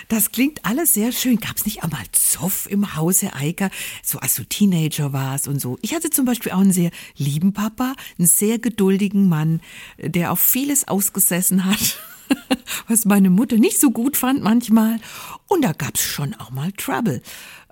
[0.08, 1.38] Das klingt alles sehr schön.
[1.38, 3.70] Gab es nicht einmal Zoff im Hause Eiker,
[4.02, 5.78] so als du Teenager warst und so?
[5.80, 9.60] Ich hatte zum Beispiel auch einen sehr lieben Papa, einen sehr geduldigen Mann,
[9.98, 11.98] der auf vieles ausgesessen hat,
[12.88, 15.00] was meine Mutter nicht so gut fand manchmal.
[15.46, 17.22] Und da gab es schon auch mal Trouble.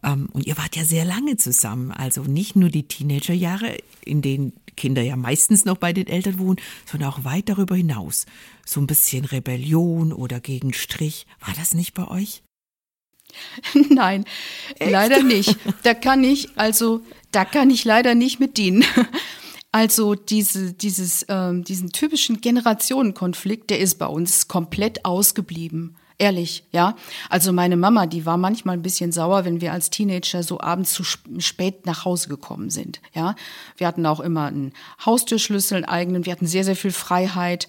[0.02, 4.52] Ähm, und ihr wart ja sehr lange zusammen, also nicht nur die Teenagerjahre, in denen
[4.76, 6.60] Kinder ja meistens noch bei den Eltern wohnen,
[6.90, 8.26] sondern auch weit darüber hinaus.
[8.64, 11.26] So ein bisschen Rebellion oder Gegenstrich.
[11.44, 12.42] War das nicht bei euch?
[13.90, 14.24] Nein,
[14.78, 14.90] Echt?
[14.90, 15.56] leider nicht.
[15.82, 18.84] Da kann ich, also, da kann ich leider nicht mit dienen.
[19.74, 25.96] Also diese, dieses, ähm, diesen typischen Generationenkonflikt, der ist bei uns komplett ausgeblieben.
[26.18, 26.96] Ehrlich, ja.
[27.28, 30.92] Also meine Mama, die war manchmal ein bisschen sauer, wenn wir als Teenager so abends
[30.92, 33.34] zu spät nach Hause gekommen sind, ja.
[33.76, 34.72] Wir hatten auch immer einen
[35.04, 37.68] Haustürschlüssel, einen eigenen, wir hatten sehr, sehr viel Freiheit.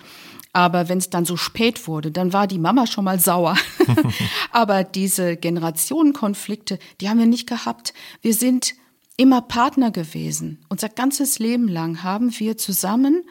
[0.55, 3.57] Aber wenn es dann so spät wurde, dann war die Mama schon mal sauer.
[4.51, 7.93] Aber diese Generationenkonflikte, die haben wir nicht gehabt.
[8.21, 8.75] Wir sind
[9.17, 10.63] immer Partner gewesen.
[10.69, 13.23] Unser ganzes Leben lang haben wir zusammen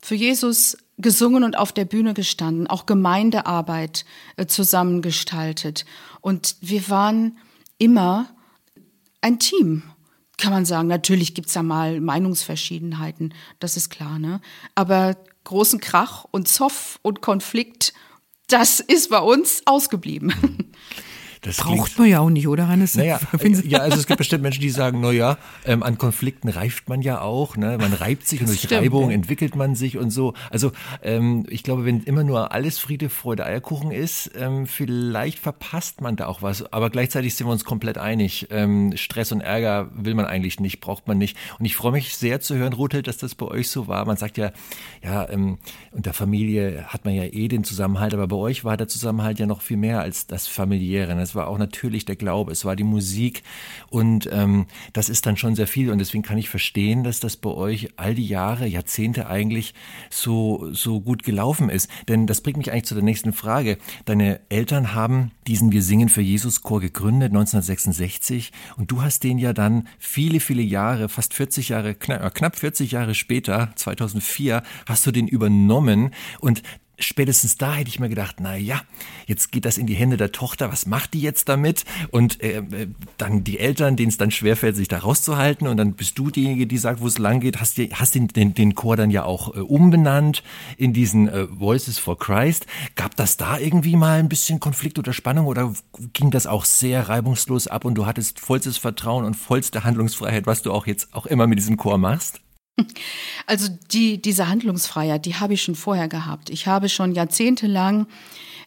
[0.00, 4.04] für Jesus gesungen und auf der Bühne gestanden, auch Gemeindearbeit
[4.36, 5.84] äh, zusammengestaltet.
[6.20, 7.38] Und wir waren
[7.78, 8.28] immer
[9.20, 9.82] ein Team,
[10.36, 10.88] kann man sagen.
[10.88, 14.40] Natürlich gibt's da mal Meinungsverschiedenheiten, das ist klar, ne?
[14.74, 17.92] Aber großen Krach und Zoff und Konflikt,
[18.48, 20.32] das ist bei uns ausgeblieben.
[21.42, 22.94] Das Braucht man ja auch nicht, oder Hannes?
[22.94, 23.18] Naja,
[23.64, 27.02] ja, also es gibt bestimmt Menschen, die sagen, na ja, ähm, an Konflikten reift man
[27.02, 27.78] ja auch, ne?
[27.78, 30.34] man reibt sich und durch Stimmt, Reibung entwickelt man sich und so.
[30.50, 30.70] Also
[31.02, 36.14] ähm, ich glaube, wenn immer nur alles Friede, Freude, Eierkuchen ist, ähm, vielleicht verpasst man
[36.14, 36.72] da auch was.
[36.72, 38.46] Aber gleichzeitig sind wir uns komplett einig.
[38.50, 41.36] Ähm, Stress und Ärger will man eigentlich nicht, braucht man nicht.
[41.58, 44.04] Und ich freue mich sehr zu hören, Ruthel, dass das bei euch so war.
[44.04, 44.52] Man sagt ja,
[45.02, 45.58] ja, ähm,
[45.90, 49.46] unter Familie hat man ja eh den Zusammenhalt, aber bei euch war der Zusammenhalt ja
[49.46, 51.16] noch viel mehr als das familiäre.
[51.16, 53.42] Das war auch natürlich der Glaube, es war die Musik
[53.88, 57.36] und ähm, das ist dann schon sehr viel und deswegen kann ich verstehen, dass das
[57.36, 59.74] bei euch all die Jahre, Jahrzehnte eigentlich
[60.10, 61.90] so, so gut gelaufen ist.
[62.08, 63.78] Denn das bringt mich eigentlich zu der nächsten Frage.
[64.04, 69.38] Deine Eltern haben diesen Wir singen für Jesus Chor gegründet 1966 und du hast den
[69.38, 75.06] ja dann viele, viele Jahre, fast 40 Jahre, knapp, knapp 40 Jahre später, 2004, hast
[75.06, 76.62] du den übernommen und
[77.04, 78.80] spätestens da hätte ich mir gedacht, na ja,
[79.26, 81.84] jetzt geht das in die Hände der Tochter, was macht die jetzt damit?
[82.10, 82.88] Und äh, äh
[83.18, 86.66] dann die Eltern, denen es dann schwerfällt, sich da rauszuhalten und dann bist du diejenige,
[86.66, 89.24] die sagt, wo es lang geht, hast, die, hast den, den, den Chor dann ja
[89.24, 90.42] auch äh, umbenannt
[90.76, 92.66] in diesen äh, Voices for Christ.
[92.94, 95.72] Gab das da irgendwie mal ein bisschen Konflikt oder Spannung oder
[96.12, 100.62] ging das auch sehr reibungslos ab und du hattest vollstes Vertrauen und vollste Handlungsfreiheit, was
[100.62, 102.41] du auch jetzt auch immer mit diesem Chor machst?
[103.46, 106.48] Also die, diese Handlungsfreiheit, die habe ich schon vorher gehabt.
[106.50, 108.06] Ich habe schon jahrzehntelang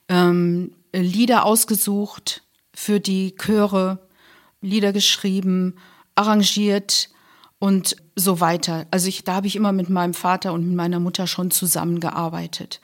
[0.09, 4.07] ähm, Lieder ausgesucht für die Chöre,
[4.61, 5.75] Lieder geschrieben,
[6.15, 7.09] arrangiert
[7.59, 8.85] und so weiter.
[8.91, 12.81] Also ich, da habe ich immer mit meinem Vater und mit meiner Mutter schon zusammengearbeitet.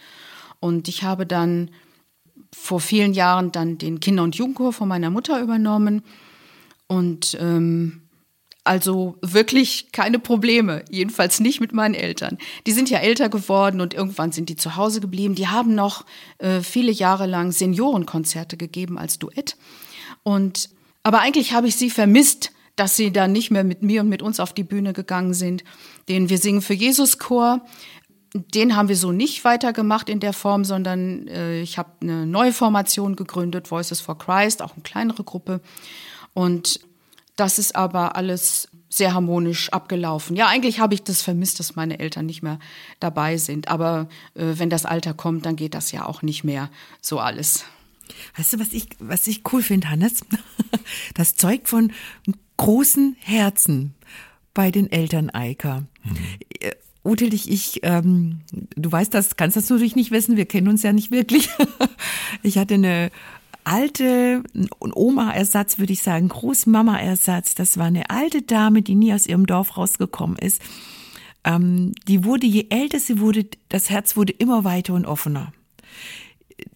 [0.60, 1.72] Und ich habe dann
[2.54, 6.04] vor vielen Jahren dann den Kinder- und Jugendchor von meiner Mutter übernommen
[6.88, 8.01] und ähm,
[8.64, 12.38] also wirklich keine Probleme, jedenfalls nicht mit meinen Eltern.
[12.68, 15.36] Die sind ja älter geworden und irgendwann sind die zu Hause geblieben.
[15.36, 16.06] Die haben noch
[16.38, 19.58] äh, viele Jahre lang Seniorenkonzerte gegeben als Duett.
[20.24, 20.70] Und
[21.04, 24.22] aber eigentlich habe ich sie vermisst, dass sie dann nicht mehr mit mir und mit
[24.22, 25.64] uns auf die Bühne gegangen sind.
[26.08, 27.62] Den Wir singen für Jesus Chor,
[28.34, 32.54] den haben wir so nicht weitergemacht in der Form, sondern äh, ich habe eine neue
[32.54, 35.62] Formation gegründet, Voices for Christ, auch eine kleinere Gruppe.
[36.34, 36.80] Und
[37.42, 40.36] das ist aber alles sehr harmonisch abgelaufen.
[40.36, 42.60] Ja, eigentlich habe ich das vermisst, dass meine Eltern nicht mehr
[43.00, 43.68] dabei sind.
[43.68, 46.70] Aber äh, wenn das Alter kommt, dann geht das ja auch nicht mehr
[47.02, 47.66] so alles.
[48.38, 50.22] Weißt du, was ich, was ich cool finde, Hannes?
[51.16, 51.92] Das zeugt von
[52.58, 53.96] großen Herzen
[54.54, 55.84] bei den Eltern Eika.
[56.04, 56.18] Mhm.
[56.60, 58.42] Äh, ich, ich ähm,
[58.76, 61.50] du weißt das, kannst das natürlich nicht wissen, wir kennen uns ja nicht wirklich.
[62.44, 63.12] Ich hatte eine
[63.64, 64.44] alte
[64.80, 67.56] Oma-Ersatz, würde ich sagen, Großmama-Ersatz.
[67.56, 70.62] Das war eine alte Dame, die nie aus ihrem Dorf rausgekommen ist.
[71.44, 75.54] Ähm, die wurde, je älter sie wurde, das Herz wurde immer weiter und offener.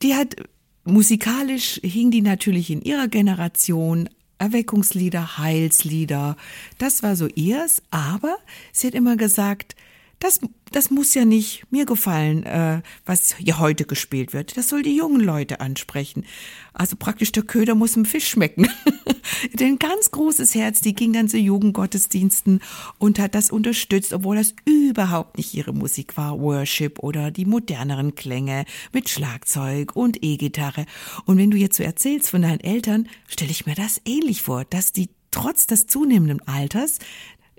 [0.02, 0.36] Die hat
[0.84, 6.36] musikalisch hing die natürlich in ihrer Generation Erweckungslieder, Heilslieder.
[6.78, 8.38] Das war so ihrs, aber
[8.72, 9.76] sie hat immer gesagt,
[10.20, 10.40] das,
[10.72, 14.58] das muss ja nicht mir gefallen, äh, was hier heute gespielt wird.
[14.58, 16.26] Das soll die jungen Leute ansprechen.
[16.74, 18.68] Also praktisch der Köder muss dem Fisch schmecken.
[19.54, 22.62] Denn ganz großes Herz, die ging dann zu Jugendgottesdiensten
[22.98, 26.40] und hat das unterstützt, obwohl das überhaupt nicht ihre Musik war.
[26.40, 30.86] Worship oder die moderneren Klänge mit Schlagzeug und E-Gitarre.
[31.26, 34.66] Und wenn du jetzt so erzählst von deinen Eltern, stelle ich mir das ähnlich vor,
[34.66, 37.00] dass die trotz des zunehmenden Alters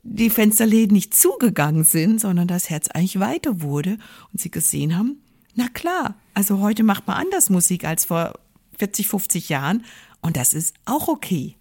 [0.09, 3.99] die Fensterläden nicht zugegangen sind, sondern das Herz eigentlich weiter wurde
[4.33, 5.21] und sie gesehen haben,
[5.55, 8.38] na klar, also heute macht man anders Musik als vor
[8.79, 9.85] 40, 50 Jahren
[10.21, 11.57] und das ist auch okay.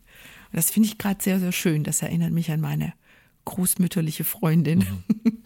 [0.51, 1.84] Und das finde ich gerade sehr, sehr schön.
[1.84, 2.93] Das erinnert mich an meine
[3.45, 4.79] großmütterliche Freundin.
[5.10, 5.43] Mhm.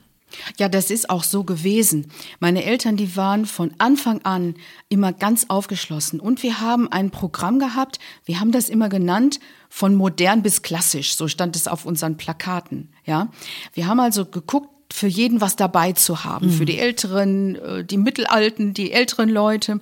[0.58, 2.08] Ja, das ist auch so gewesen.
[2.40, 4.56] Meine Eltern, die waren von Anfang an
[4.90, 6.20] immer ganz aufgeschlossen.
[6.20, 9.40] Und wir haben ein Programm gehabt, wir haben das immer genannt,
[9.70, 11.16] von modern bis klassisch.
[11.16, 12.90] So stand es auf unseren Plakaten.
[13.06, 13.30] Ja,
[13.74, 16.48] wir haben also geguckt, für jeden was dabei zu haben.
[16.48, 16.52] Mhm.
[16.52, 19.80] Für die Älteren, äh, die Mittelalten, die älteren Leute.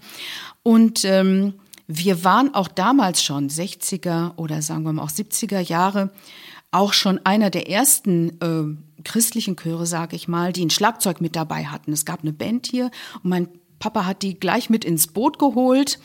[0.64, 1.54] Und ähm,
[1.88, 6.12] wir waren auch damals schon 60er oder sagen wir mal auch 70er Jahre
[6.72, 11.36] auch schon einer der ersten äh, christlichen Chöre, sage ich mal, die ein Schlagzeug mit
[11.36, 11.94] dabei hatten.
[11.94, 12.92] Es gab eine Band hier
[13.24, 13.48] und mein
[13.80, 16.00] Papa hat die gleich mit ins Boot geholt.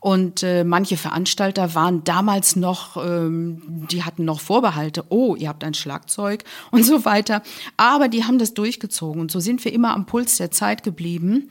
[0.00, 5.62] Und äh, manche Veranstalter waren damals noch, ähm, die hatten noch Vorbehalte, oh, ihr habt
[5.62, 7.42] ein Schlagzeug und so weiter.
[7.76, 9.20] Aber die haben das durchgezogen.
[9.20, 11.48] Und so sind wir immer am Puls der Zeit geblieben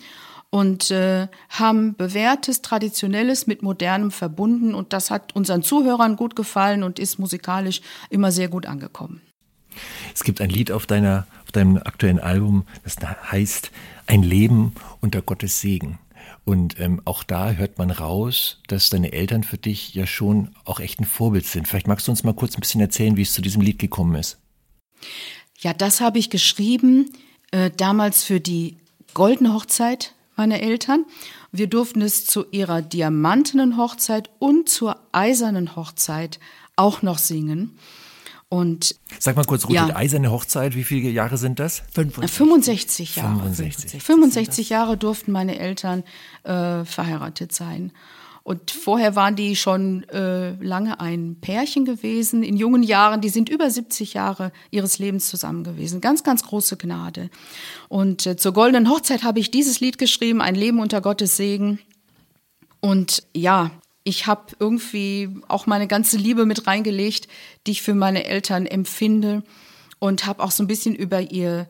[0.50, 4.74] und äh, haben bewährtes, traditionelles mit modernem verbunden.
[4.74, 9.22] Und das hat unseren Zuhörern gut gefallen und ist musikalisch immer sehr gut angekommen.
[10.14, 12.96] Es gibt ein Lied auf, deiner, auf deinem aktuellen Album, das
[13.32, 13.72] heißt
[14.08, 16.00] Ein Leben unter Gottes Segen.
[16.46, 20.80] Und ähm, auch da hört man raus, dass deine Eltern für dich ja schon auch
[20.80, 21.68] echt ein Vorbild sind.
[21.68, 24.16] Vielleicht magst du uns mal kurz ein bisschen erzählen, wie es zu diesem Lied gekommen
[24.16, 24.40] ist.
[25.60, 27.12] Ja, das habe ich geschrieben
[27.52, 28.78] äh, damals für die
[29.14, 31.06] goldene Hochzeit meiner Eltern.
[31.52, 36.40] Wir durften es zu ihrer diamantenen Hochzeit und zur eisernen Hochzeit
[36.76, 37.78] auch noch singen.
[38.48, 39.96] Und Sag mal kurz, Ruth, ja.
[39.96, 41.84] eiserne Hochzeit, wie viele Jahre sind das?
[41.94, 43.40] 65, 65 Jahre.
[43.42, 46.04] 65, 65 Jahre durften meine Eltern
[46.44, 47.92] äh, verheiratet sein.
[48.50, 53.48] Und vorher waren die schon äh, lange ein Pärchen gewesen, in jungen Jahren, die sind
[53.48, 56.02] über 70 Jahre ihres Lebens zusammen gewesen.
[56.02, 57.30] Ganz, ganz große Gnade.
[57.90, 61.78] Und äh, zur goldenen Hochzeit habe ich dieses Lied geschrieben, Ein Leben unter Gottes Segen.
[62.80, 63.70] Und ja,
[64.04, 67.28] ich habe irgendwie auch meine ganze Liebe mit reingelegt,
[67.68, 69.44] die ich für meine Eltern empfinde
[70.00, 71.70] und habe auch so ein bisschen über ihr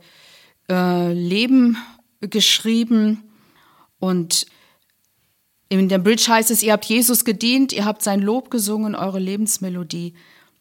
[0.69, 1.75] äh, Leben
[2.21, 3.21] geschrieben
[3.99, 4.45] und
[5.69, 9.19] in der Bridge heißt es, ihr habt Jesus gedient, ihr habt sein Lob gesungen, eure
[9.19, 10.13] Lebensmelodie.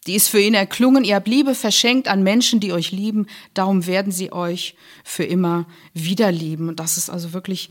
[0.07, 3.87] Die ist für ihn erklungen, ihr habt Liebe verschenkt an Menschen, die euch lieben, darum
[3.87, 6.69] werden sie euch für immer wieder lieben.
[6.69, 7.71] Und das ist also wirklich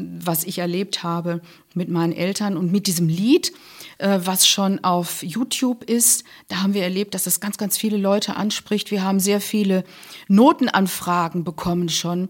[0.00, 1.40] was ich erlebt habe
[1.74, 3.52] mit meinen Eltern und mit diesem Lied,
[3.98, 6.24] äh, was schon auf YouTube ist.
[6.48, 8.90] Da haben wir erlebt, dass es ganz, ganz viele Leute anspricht.
[8.90, 9.84] Wir haben sehr viele
[10.28, 12.28] Notenanfragen bekommen schon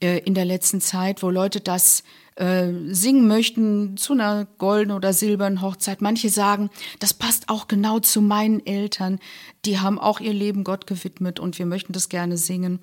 [0.00, 2.02] äh, in der letzten Zeit, wo Leute das
[2.36, 6.02] äh, singen möchten zu einer goldenen oder silbernen Hochzeit.
[6.02, 9.20] Manche sagen, das passt auch genau zu meinen Eltern.
[9.64, 12.80] Die haben auch ihr Leben Gott gewidmet und wir möchten das gerne singen.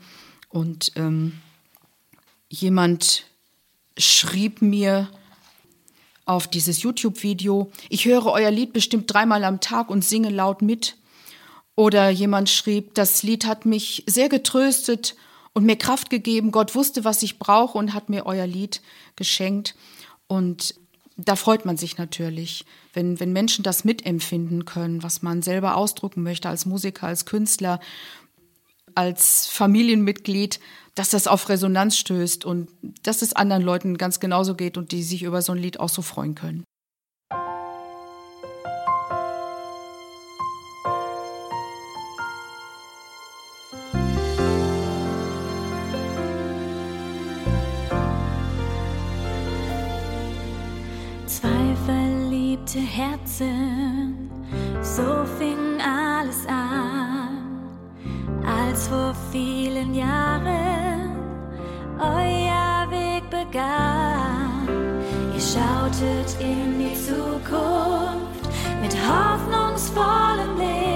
[0.50, 1.34] Und ähm,
[2.50, 3.26] jemand
[3.98, 5.10] schrieb mir
[6.26, 10.96] auf dieses YouTube-Video, ich höre euer Lied bestimmt dreimal am Tag und singe laut mit.
[11.76, 15.16] Oder jemand schrieb, das Lied hat mich sehr getröstet
[15.54, 16.52] und mir Kraft gegeben.
[16.52, 18.82] Gott wusste, was ich brauche und hat mir euer Lied
[19.16, 19.76] geschenkt.
[20.28, 20.76] Und
[21.18, 26.24] da freut man sich natürlich, wenn, wenn Menschen das mitempfinden können, was man selber ausdrucken
[26.24, 27.80] möchte als Musiker, als Künstler,
[28.96, 30.60] als Familienmitglied
[30.96, 32.70] dass das auf Resonanz stößt und
[33.04, 35.90] dass es anderen Leuten ganz genauso geht und die sich über so ein Lied auch
[35.90, 36.64] so freuen können.
[52.72, 54.30] Verliebte Herzen,
[54.82, 57.68] so fing alles an,
[58.46, 61.12] als vor vielen Jahren
[62.00, 64.68] euer Weg begann.
[65.34, 68.50] Ihr schautet in die Zukunft
[68.82, 70.91] mit hoffnungsvollem Blick,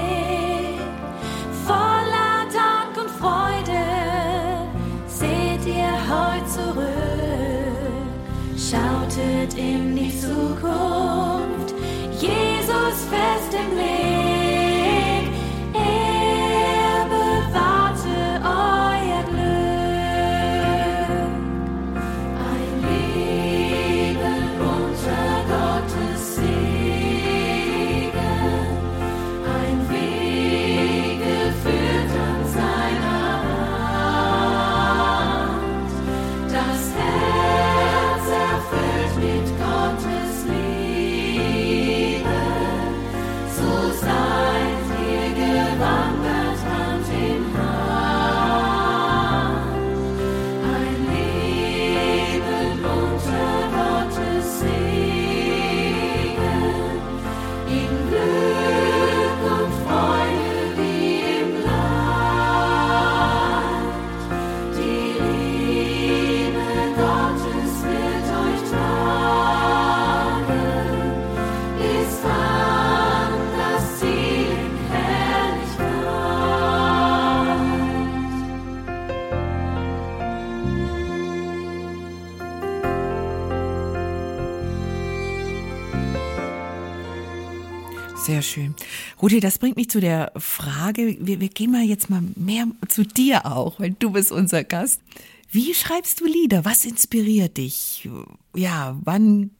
[89.36, 93.02] Rudi, das bringt mich zu der Frage, wir, wir gehen mal jetzt mal mehr zu
[93.04, 95.02] dir auch, weil du bist unser Gast.
[95.50, 96.64] Wie schreibst du Lieder?
[96.64, 98.08] Was inspiriert dich?
[98.54, 99.50] Ja, wann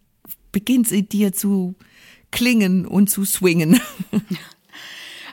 [0.51, 1.75] beginnt es in dir zu
[2.31, 3.81] klingen und zu swingen?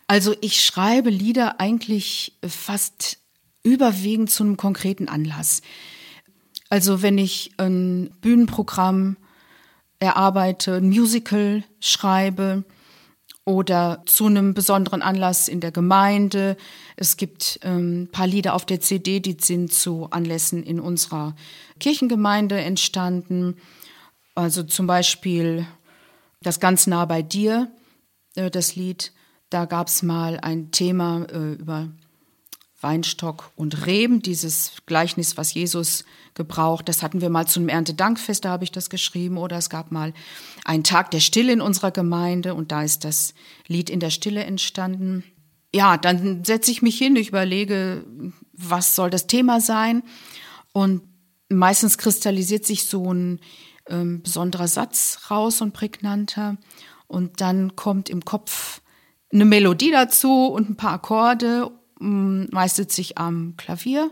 [0.05, 3.19] Also ich schreibe Lieder eigentlich fast
[3.63, 5.61] überwiegend zu einem konkreten Anlass.
[6.69, 9.15] Also wenn ich ein Bühnenprogramm
[9.99, 12.65] erarbeite, ein Musical schreibe
[13.45, 16.55] oder zu einem besonderen Anlass in der Gemeinde.
[16.95, 21.35] Es gibt ähm, ein paar Lieder auf der CD, die sind zu Anlässen in unserer
[21.79, 23.57] Kirchengemeinde entstanden.
[24.35, 25.65] Also zum Beispiel
[26.41, 27.71] das ganz nah bei dir,
[28.35, 29.11] äh, das Lied.
[29.49, 31.89] Da gab es mal ein Thema äh, über
[32.83, 36.89] Weinstock und Reben, dieses Gleichnis, was Jesus gebraucht.
[36.89, 39.37] Das hatten wir mal zu einem Erntedankfest, da habe ich das geschrieben.
[39.37, 40.13] Oder es gab mal
[40.65, 43.33] einen Tag der Stille in unserer Gemeinde und da ist das
[43.67, 45.23] Lied in der Stille entstanden.
[45.73, 48.05] Ja, dann setze ich mich hin, ich überlege,
[48.51, 50.03] was soll das Thema sein.
[50.71, 51.01] Und
[51.49, 53.39] meistens kristallisiert sich so ein
[53.87, 56.57] ähm, besonderer Satz raus und prägnanter.
[57.07, 58.81] Und dann kommt im Kopf
[59.31, 61.71] eine Melodie dazu und ein paar Akkorde
[62.03, 64.11] meist sitze ich am Klavier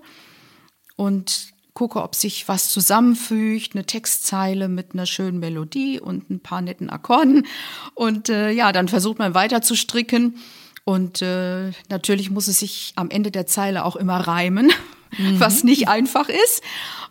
[0.96, 6.62] und gucke, ob sich was zusammenfügt, eine Textzeile mit einer schönen Melodie und ein paar
[6.62, 7.48] netten Akkorden.
[7.94, 10.38] Und äh, ja, dann versucht man weiter zu stricken.
[10.84, 14.72] Und äh, natürlich muss es sich am Ende der Zeile auch immer reimen,
[15.18, 15.40] mhm.
[15.40, 16.62] was nicht einfach ist.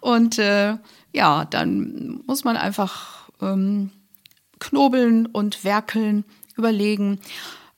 [0.01, 0.77] Und äh,
[1.13, 3.91] ja, dann muss man einfach ähm,
[4.59, 6.25] knobeln und werkeln,
[6.57, 7.21] überlegen.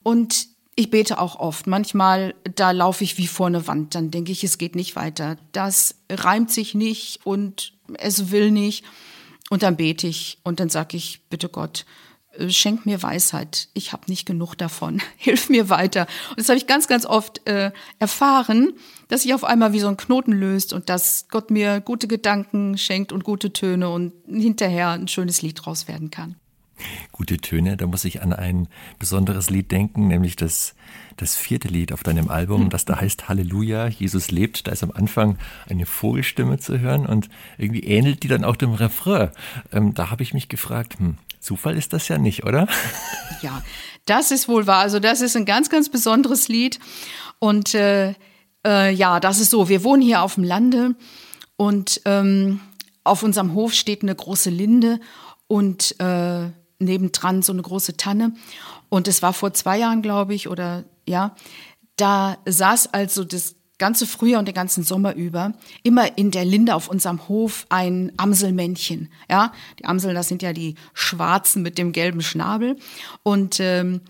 [0.03, 1.67] Und ich bete auch oft.
[1.67, 3.95] Manchmal, da laufe ich wie vor eine Wand.
[3.95, 5.37] Dann denke ich, es geht nicht weiter.
[5.53, 8.85] Das reimt sich nicht und es will nicht.
[9.51, 11.85] Und dann bete ich und dann sage ich, bitte Gott,
[12.39, 13.69] äh, schenk mir Weisheit.
[13.75, 15.03] Ich habe nicht genug davon.
[15.17, 16.07] Hilf mir weiter.
[16.31, 18.73] Und das habe ich ganz, ganz oft äh, erfahren,
[19.09, 22.79] dass sich auf einmal wie so ein Knoten löst und dass Gott mir gute Gedanken
[22.79, 26.37] schenkt und gute Töne und hinterher ein schönes Lied draus werden kann.
[27.13, 28.69] Gute Töne, da muss ich an ein
[28.99, 30.75] besonderes Lied denken, nämlich das,
[31.17, 34.67] das vierte Lied auf deinem Album, das da heißt Halleluja, Jesus lebt.
[34.67, 38.73] Da ist am Anfang eine Vogelstimme zu hören und irgendwie ähnelt die dann auch dem
[38.73, 39.31] Refrain.
[39.73, 42.69] Ähm, da habe ich mich gefragt, hm, Zufall ist das ja nicht, oder?
[43.43, 43.63] Ja,
[44.07, 44.79] das ist wohl wahr.
[44.79, 46.79] Also das ist ein ganz, ganz besonderes Lied.
[47.41, 48.15] Und äh,
[48.65, 49.69] äh, ja, das ist so.
[49.69, 50.95] Wir wohnen hier auf dem Lande
[51.57, 52.61] und ähm,
[53.05, 55.01] auf unserem Hof steht eine große Linde
[55.49, 56.51] und äh,
[56.85, 58.35] nebendran so eine große Tanne.
[58.89, 61.35] Und es war vor zwei Jahren, glaube ich, oder ja,
[61.97, 66.77] da saß also das ganze Frühjahr und den ganzen Sommer über immer in der Linde
[66.77, 69.09] auf unserem Hof ein Amselmännchen.
[69.29, 72.77] Ja, die Amseln, das sind ja die Schwarzen mit dem gelben Schnabel.
[73.25, 74.01] Und ähm,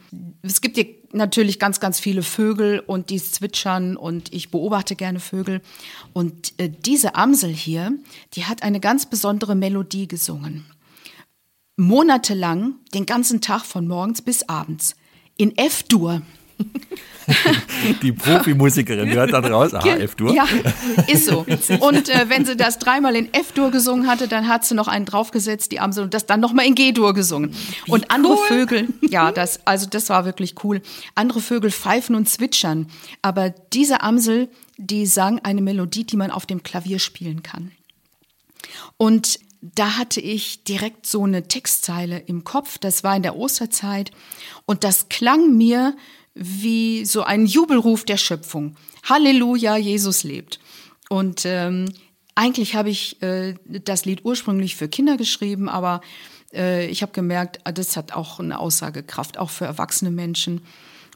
[0.42, 5.20] es gibt hier natürlich ganz, ganz viele Vögel und die zwitschern und ich beobachte gerne
[5.20, 5.62] Vögel.
[6.12, 7.92] Und äh, diese Amsel hier,
[8.34, 10.66] die hat eine ganz besondere Melodie gesungen
[11.76, 14.94] monatelang den ganzen Tag von morgens bis abends
[15.36, 16.22] in F-Dur.
[18.02, 20.34] Die Profimusikerin hört dann raus, ah, F-Dur.
[20.34, 20.46] Ja,
[21.06, 21.46] ist so.
[21.80, 25.04] Und äh, wenn sie das dreimal in F-Dur gesungen hatte, dann hat sie noch einen
[25.04, 27.54] draufgesetzt, die Amsel, und das dann nochmal in G-Dur gesungen.
[27.84, 28.46] Wie und andere cool.
[28.46, 30.82] Vögel, ja, das, also das war wirklich cool.
[31.14, 32.88] Andere Vögel pfeifen und zwitschern.
[33.22, 37.72] Aber diese Amsel, die sang eine Melodie, die man auf dem Klavier spielen kann.
[38.96, 42.78] Und da hatte ich direkt so eine Textzeile im Kopf.
[42.78, 44.10] Das war in der Osterzeit.
[44.66, 45.96] Und das klang mir
[46.34, 48.76] wie so ein Jubelruf der Schöpfung.
[49.04, 50.58] Halleluja, Jesus lebt.
[51.08, 51.92] Und ähm,
[52.34, 56.00] eigentlich habe ich äh, das Lied ursprünglich für Kinder geschrieben, aber
[56.52, 60.62] äh, ich habe gemerkt, ah, das hat auch eine Aussagekraft, auch für erwachsene Menschen.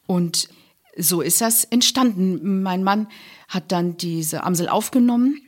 [0.07, 0.49] Und
[0.97, 2.63] so ist das entstanden.
[2.63, 3.09] Mein Mann
[3.49, 5.46] hat dann diese Amsel aufgenommen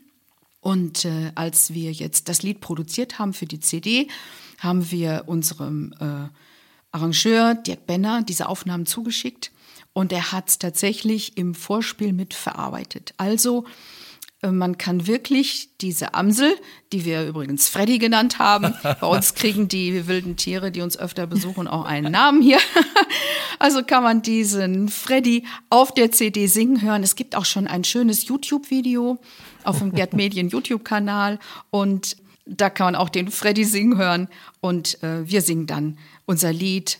[0.61, 4.07] und äh, als wir jetzt das Lied produziert haben für die CD,
[4.57, 6.29] haben wir unserem äh,
[6.91, 9.51] Arrangeur Dirk Benner diese Aufnahmen zugeschickt
[9.93, 13.13] und er hat es tatsächlich im Vorspiel mit verarbeitet.
[13.17, 13.65] Also
[14.41, 16.53] äh, man kann wirklich diese Amsel,
[16.91, 21.27] die wir übrigens Freddy genannt haben, bei uns kriegen die wilden Tiere, die uns öfter
[21.27, 22.59] besuchen, auch einen Namen hier.
[23.61, 27.03] Also kann man diesen Freddy auf der CD singen hören.
[27.03, 29.19] Es gibt auch schon ein schönes YouTube-Video
[29.63, 31.39] auf dem Gerd Medien YouTube-Kanal
[31.69, 34.27] und da kann man auch den Freddy singen hören
[34.59, 36.99] und äh, wir singen dann unser Lied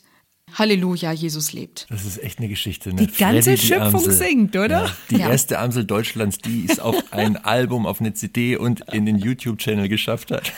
[0.57, 1.85] Halleluja, Jesus lebt.
[1.91, 2.89] Das ist echt eine Geschichte.
[2.89, 3.05] Ne?
[3.05, 4.13] Die ganze Freddy, Schöpfung Amsel.
[4.13, 4.85] singt, oder?
[4.85, 5.29] Ja, die Ja.
[5.29, 9.87] erste Amsel Deutschlands, die es auf ein Album, auf eine CD und in den YouTube-Channel
[9.89, 10.51] geschafft hat.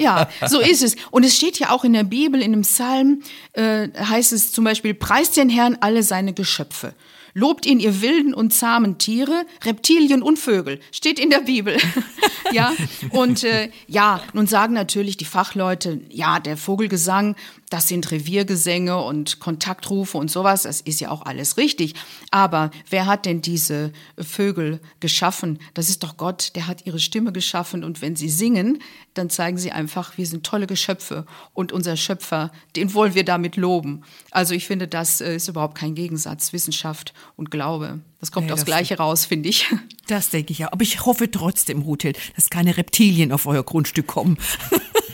[0.00, 0.94] Ja, so ist es.
[1.10, 3.22] Und es steht ja auch in der Bibel, in einem Psalm,
[3.54, 6.94] äh, heißt es zum Beispiel, preist den Herrn alle seine Geschöpfe.
[7.34, 10.78] Lobt ihn, ihr wilden und zahmen Tiere, Reptilien und Vögel.
[10.92, 11.76] Steht in der Bibel.
[12.52, 12.72] ja,
[13.10, 17.34] und äh, ja, nun sagen natürlich die Fachleute, ja, der Vogelgesang,
[17.74, 21.94] das sind Reviergesänge und Kontaktrufe und sowas, das ist ja auch alles richtig.
[22.30, 25.58] Aber wer hat denn diese Vögel geschaffen?
[25.74, 28.80] Das ist doch Gott, der hat ihre Stimme geschaffen und wenn sie singen,
[29.14, 33.56] dann zeigen sie einfach, wir sind tolle Geschöpfe und unser Schöpfer, den wollen wir damit
[33.56, 34.02] loben.
[34.30, 37.98] Also ich finde, das äh, ist überhaupt kein Gegensatz, Wissenschaft und Glaube.
[38.24, 39.66] Das kommt Nee, aufs das Gleiche raus, finde ich.
[40.06, 40.70] Das denke ich ja.
[40.70, 44.36] Aber ich hoffe trotzdem, Ruthhild, dass keine Reptilien auf euer Grundstück kommen.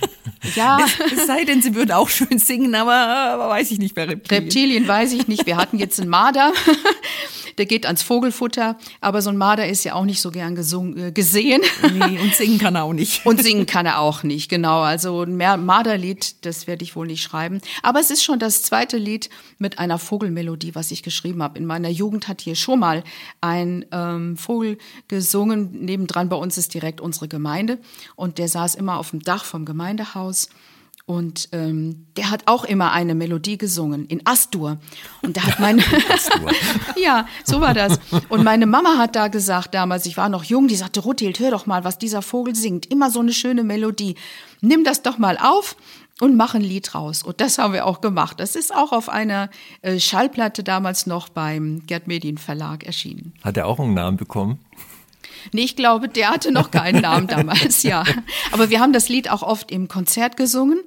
[0.54, 0.78] Ja,
[1.12, 4.44] Es sei denn, sie würden auch schön singen, aber, aber weiß ich nicht bei Reptilien.
[4.44, 5.46] Reptilien weiß ich nicht.
[5.46, 6.52] Wir hatten jetzt einen Marder,
[7.58, 11.08] der geht ans Vogelfutter, aber so ein Marder ist ja auch nicht so gern gesungen,
[11.08, 11.60] äh, gesehen.
[11.92, 13.26] Nee, und singen kann er auch nicht.
[13.26, 14.80] Und singen kann er auch nicht, genau.
[14.80, 17.60] Also ein Marderlied, das werde ich wohl nicht schreiben.
[17.82, 21.58] Aber es ist schon das zweite Lied mit einer Vogelmelodie, was ich geschrieben habe.
[21.58, 22.99] In meiner Jugend hat hier schon mal
[23.40, 24.78] ein ähm, Vogel
[25.08, 25.84] gesungen.
[25.84, 27.78] Nebendran bei uns ist direkt unsere Gemeinde.
[28.16, 30.48] Und der saß immer auf dem Dach vom Gemeindehaus.
[31.10, 34.78] Und ähm, der hat auch immer eine Melodie gesungen in Astur.
[35.22, 35.82] Und da hat meine
[36.96, 37.98] ja, so war das.
[38.28, 41.50] Und meine Mama hat da gesagt damals, ich war noch jung, die sagte, Ruthild, hör
[41.50, 42.86] doch mal, was dieser Vogel singt.
[42.86, 44.14] Immer so eine schöne Melodie.
[44.60, 45.74] Nimm das doch mal auf
[46.20, 47.22] und mach ein Lied raus.
[47.22, 48.38] Und das haben wir auch gemacht.
[48.40, 49.50] Das ist auch auf einer
[49.82, 53.34] äh, Schallplatte damals noch beim Gerd Medien Verlag erschienen.
[53.42, 54.60] Hat er auch einen Namen bekommen?
[55.52, 58.04] Nee, ich glaube, der hatte noch keinen Namen damals, ja.
[58.52, 60.80] Aber wir haben das Lied auch oft im Konzert gesungen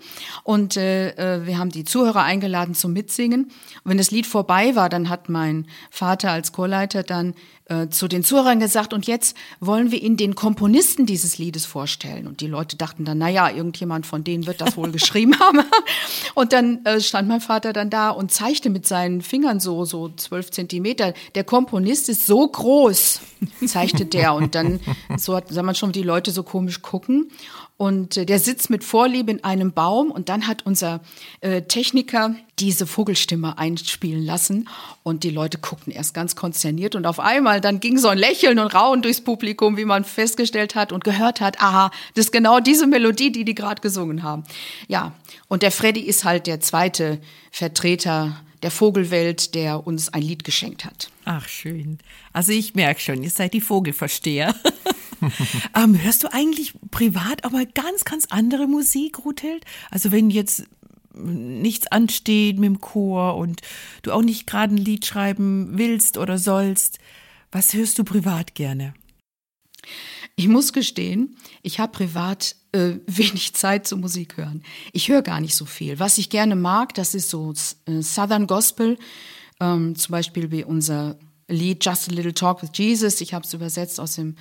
[0.44, 3.46] und äh, äh, wir haben die Zuhörer eingeladen zum Mitsingen.
[3.46, 3.52] Und
[3.86, 7.34] wenn das Lied vorbei war, dann hat mein Vater als Chorleiter dann
[7.74, 12.28] äh, zu den Zuhörern gesagt, und jetzt wollen wir Ihnen den Komponisten dieses Liedes vorstellen.
[12.28, 15.62] Und die Leute dachten dann, na ja, irgendjemand von denen wird das wohl geschrieben haben.
[16.36, 20.10] Und dann äh, stand mein Vater dann da und zeigte mit seinen Fingern so, so
[20.10, 21.14] zwölf Zentimeter.
[21.36, 23.22] Der Komponist ist so groß,
[23.66, 24.34] zeigte der.
[24.34, 24.80] Und dann,
[25.18, 27.32] so hat, sah man schon, wie die Leute so komisch gucken.
[27.84, 31.02] Und äh, der sitzt mit Vorliebe in einem Baum und dann hat unser
[31.42, 34.70] äh, Techniker diese Vogelstimme einspielen lassen
[35.04, 38.58] und die Leute guckten erst ganz konzerniert und auf einmal dann ging so ein Lächeln
[38.60, 42.62] und Raunen durchs Publikum, wie man festgestellt hat und gehört hat, aha, das ist genau
[42.62, 44.46] diese Melodie, die die gerade gesungen haben.
[44.88, 45.12] Ja,
[45.50, 47.20] und der Freddy ist halt der zweite
[47.52, 51.10] Vertreter der Vogelwelt, der uns ein Lied geschenkt hat.
[51.26, 51.98] Ach, schön.
[52.32, 54.56] Also ich merke schon, ihr seid die Vogelversteher.
[55.76, 59.66] ähm, hörst du eigentlich privat mal ganz, ganz andere Musik, Ruthhild?
[59.92, 60.66] Also wenn jetzt
[61.14, 63.62] nichts ansteht mit dem Chor und
[64.02, 67.00] du auch nicht gerade ein Lied schreiben willst oder sollst,
[67.52, 68.94] was hörst du privat gerne?
[70.36, 74.64] Ich muss gestehen, ich habe privat äh, wenig Zeit zum Musik hören.
[74.92, 76.00] Ich höre gar nicht so viel.
[76.00, 77.54] Was ich gerne mag, das ist so
[77.86, 78.98] äh, Southern Gospel,
[79.60, 81.18] ähm, zum Beispiel wie unser
[81.48, 83.22] Lied Just a Little Talk with Jesus.
[83.22, 84.36] Ich habe es übersetzt aus dem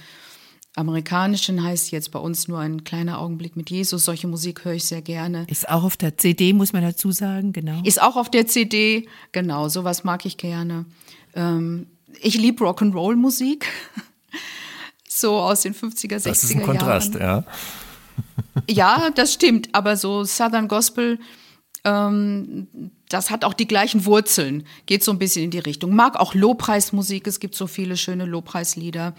[0.74, 4.04] Amerikanischen, heißt jetzt bei uns nur ein kleiner Augenblick mit Jesus.
[4.04, 5.44] Solche Musik höre ich sehr gerne.
[5.48, 7.80] Ist auch auf der CD, muss man dazu sagen, genau.
[7.84, 10.86] Ist auch auf der CD, genau, sowas mag ich gerne.
[11.34, 11.86] Ähm,
[12.20, 13.66] ich liebe Rock'n'Roll-Musik.
[15.14, 17.44] So aus den 50er, 60er Das ist ein Kontrast, Jahren.
[18.66, 19.04] ja.
[19.06, 21.18] Ja, das stimmt, aber so Southern Gospel,
[21.84, 25.94] das hat auch die gleichen Wurzeln, geht so ein bisschen in die Richtung.
[25.94, 29.14] Mag auch Lobpreismusik, es gibt so viele schöne Lobpreislieder.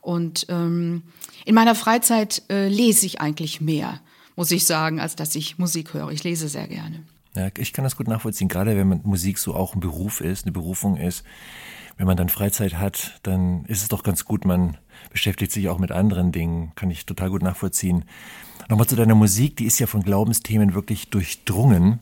[0.00, 1.02] Und ähm,
[1.44, 4.00] in meiner Freizeit äh, lese ich eigentlich mehr,
[4.36, 6.10] muss ich sagen, als dass ich Musik höre.
[6.10, 7.02] Ich lese sehr gerne.
[7.34, 10.44] Ja, ich kann das gut nachvollziehen, gerade wenn man Musik so auch ein Beruf ist,
[10.44, 11.24] eine Berufung ist.
[11.96, 14.76] Wenn man dann Freizeit hat, dann ist es doch ganz gut, man
[15.10, 18.04] beschäftigt sich auch mit anderen Dingen, kann ich total gut nachvollziehen.
[18.68, 22.00] Nochmal zu deiner Musik, die ist ja von Glaubensthemen wirklich durchdrungen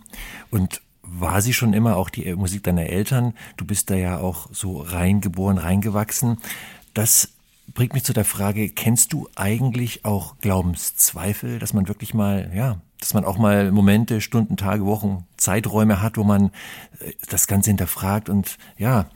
[0.51, 3.35] und war sie schon immer auch die Musik deiner Eltern?
[3.57, 6.39] Du bist da ja auch so reingeboren, reingewachsen.
[6.95, 7.31] Das
[7.75, 12.81] bringt mich zu der Frage, kennst du eigentlich auch Glaubenszweifel, dass man wirklich mal, ja,
[13.01, 16.47] dass man auch mal Momente, Stunden, Tage, Wochen, Zeiträume hat, wo man
[17.01, 19.07] äh, das Ganze hinterfragt und ja,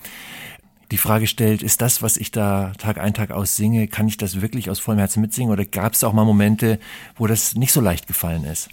[0.91, 4.17] die Frage stellt, ist das, was ich da Tag ein, Tag aus singe, kann ich
[4.17, 6.79] das wirklich aus vollem Herzen mitsingen oder gab es auch mal Momente,
[7.17, 8.69] wo das nicht so leicht gefallen ist?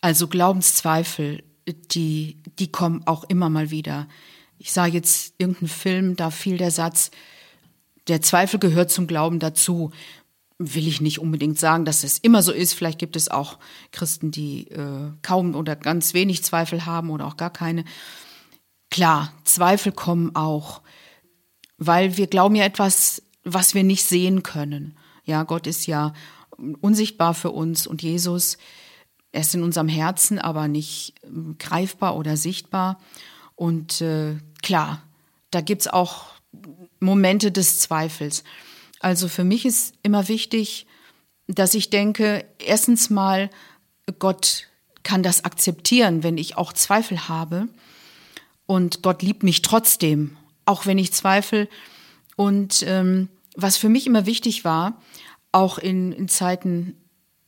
[0.00, 1.42] Also Glaubenszweifel,
[1.90, 4.08] die, die kommen auch immer mal wieder.
[4.58, 7.10] Ich sage jetzt irgendeinen Film, da fiel der Satz,
[8.08, 9.92] der Zweifel gehört zum Glauben dazu.
[10.58, 12.72] Will ich nicht unbedingt sagen, dass es immer so ist.
[12.72, 13.58] Vielleicht gibt es auch
[13.92, 17.84] Christen, die äh, kaum oder ganz wenig Zweifel haben oder auch gar keine.
[18.90, 20.80] klar, Zweifel kommen auch,
[21.78, 24.96] weil wir glauben ja etwas, was wir nicht sehen können.
[25.24, 26.12] Ja, Gott ist ja
[26.80, 28.58] unsichtbar für uns und Jesus,
[29.32, 32.98] er ist in unserem Herzen, aber nicht ähm, greifbar oder sichtbar.
[33.54, 35.02] Und äh, klar,
[35.50, 36.26] da gibt's auch
[37.00, 38.42] Momente des Zweifels.
[39.00, 40.86] Also für mich ist immer wichtig,
[41.46, 43.50] dass ich denke, erstens mal,
[44.18, 44.66] Gott
[45.02, 47.68] kann das akzeptieren, wenn ich auch Zweifel habe.
[48.66, 50.36] Und Gott liebt mich trotzdem,
[50.68, 51.68] auch wenn ich zweifle.
[52.36, 55.00] Und ähm, was für mich immer wichtig war,
[55.50, 56.94] auch in, in Zeiten,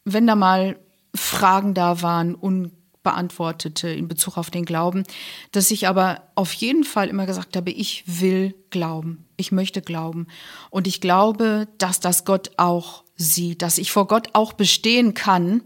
[0.04, 0.78] wenn da mal
[1.14, 5.04] Fragen da waren, unbeantwortete in Bezug auf den Glauben,
[5.52, 10.26] dass ich aber auf jeden Fall immer gesagt habe, ich will glauben, ich möchte glauben.
[10.70, 15.62] Und ich glaube, dass das Gott auch sieht, dass ich vor Gott auch bestehen kann,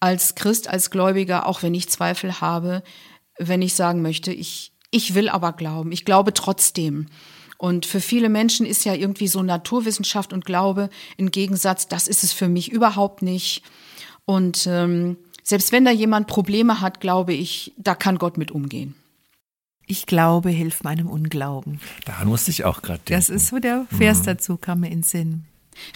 [0.00, 2.82] als Christ, als Gläubiger, auch wenn ich Zweifel habe,
[3.38, 7.06] wenn ich sagen möchte, ich, ich will aber glauben, ich glaube trotzdem.
[7.58, 12.24] Und für viele Menschen ist ja irgendwie so Naturwissenschaft und Glaube im Gegensatz, das ist
[12.24, 13.62] es für mich überhaupt nicht.
[14.24, 18.94] Und ähm, selbst wenn da jemand Probleme hat, glaube ich, da kann Gott mit umgehen.
[19.86, 21.80] Ich glaube, hilf meinem Unglauben.
[22.04, 23.12] Daran musste ich auch gerade denken.
[23.12, 24.24] Das ist so der Vers mhm.
[24.24, 25.44] dazu, kam mir in Sinn.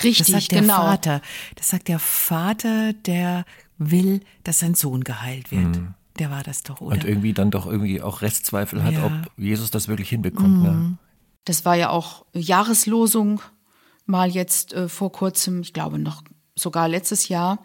[0.03, 0.77] Richtig, das sagt der genau.
[0.77, 1.23] Vater.
[1.55, 3.45] Das sagt der Vater, der
[3.79, 5.77] will, dass sein Sohn geheilt wird.
[5.77, 5.95] Mhm.
[6.19, 6.95] Der war das doch, oder?
[6.95, 9.07] Und irgendwie dann doch irgendwie auch Restzweifel hat, ja.
[9.07, 10.63] ob Jesus das wirklich hinbekommt.
[10.63, 10.71] Ne?
[10.71, 10.83] Mhm.
[10.91, 10.99] Ne?
[11.45, 13.41] Das war ja auch Jahreslosung
[14.07, 16.23] mal jetzt äh, vor kurzem, ich glaube noch
[16.55, 17.65] sogar letztes Jahr.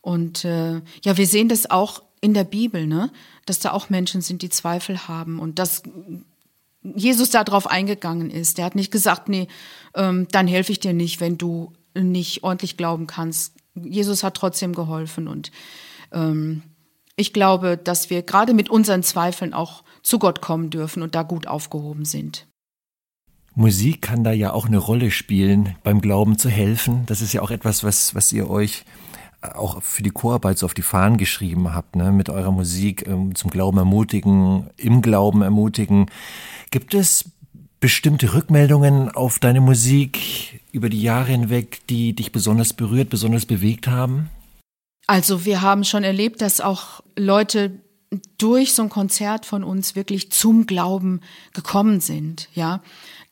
[0.00, 3.10] Und äh, ja, wir sehen das auch in der Bibel, ne?
[3.44, 5.82] dass da auch Menschen sind, die Zweifel haben und dass
[6.82, 8.58] Jesus da drauf eingegangen ist.
[8.58, 9.48] Der hat nicht gesagt, nee,
[9.94, 13.54] ähm, dann helfe ich dir nicht, wenn du nicht ordentlich glauben kannst.
[13.74, 15.50] Jesus hat trotzdem geholfen und
[16.12, 16.62] ähm,
[17.16, 21.22] ich glaube, dass wir gerade mit unseren Zweifeln auch zu Gott kommen dürfen und da
[21.22, 22.46] gut aufgehoben sind.
[23.54, 27.04] Musik kann da ja auch eine Rolle spielen, beim Glauben zu helfen.
[27.06, 28.84] Das ist ja auch etwas, was, was ihr euch
[29.40, 32.12] auch für die Chorarbeit so auf die Fahnen geschrieben habt, ne?
[32.12, 36.06] mit eurer Musik ähm, zum Glauben ermutigen, im Glauben ermutigen.
[36.70, 37.30] Gibt es
[37.80, 43.86] bestimmte Rückmeldungen auf deine Musik über die Jahre hinweg, die dich besonders berührt, besonders bewegt
[43.86, 44.30] haben?
[45.06, 47.80] Also wir haben schon erlebt, dass auch Leute
[48.38, 51.20] durch so ein Konzert von uns wirklich zum Glauben
[51.52, 52.82] gekommen sind, ja.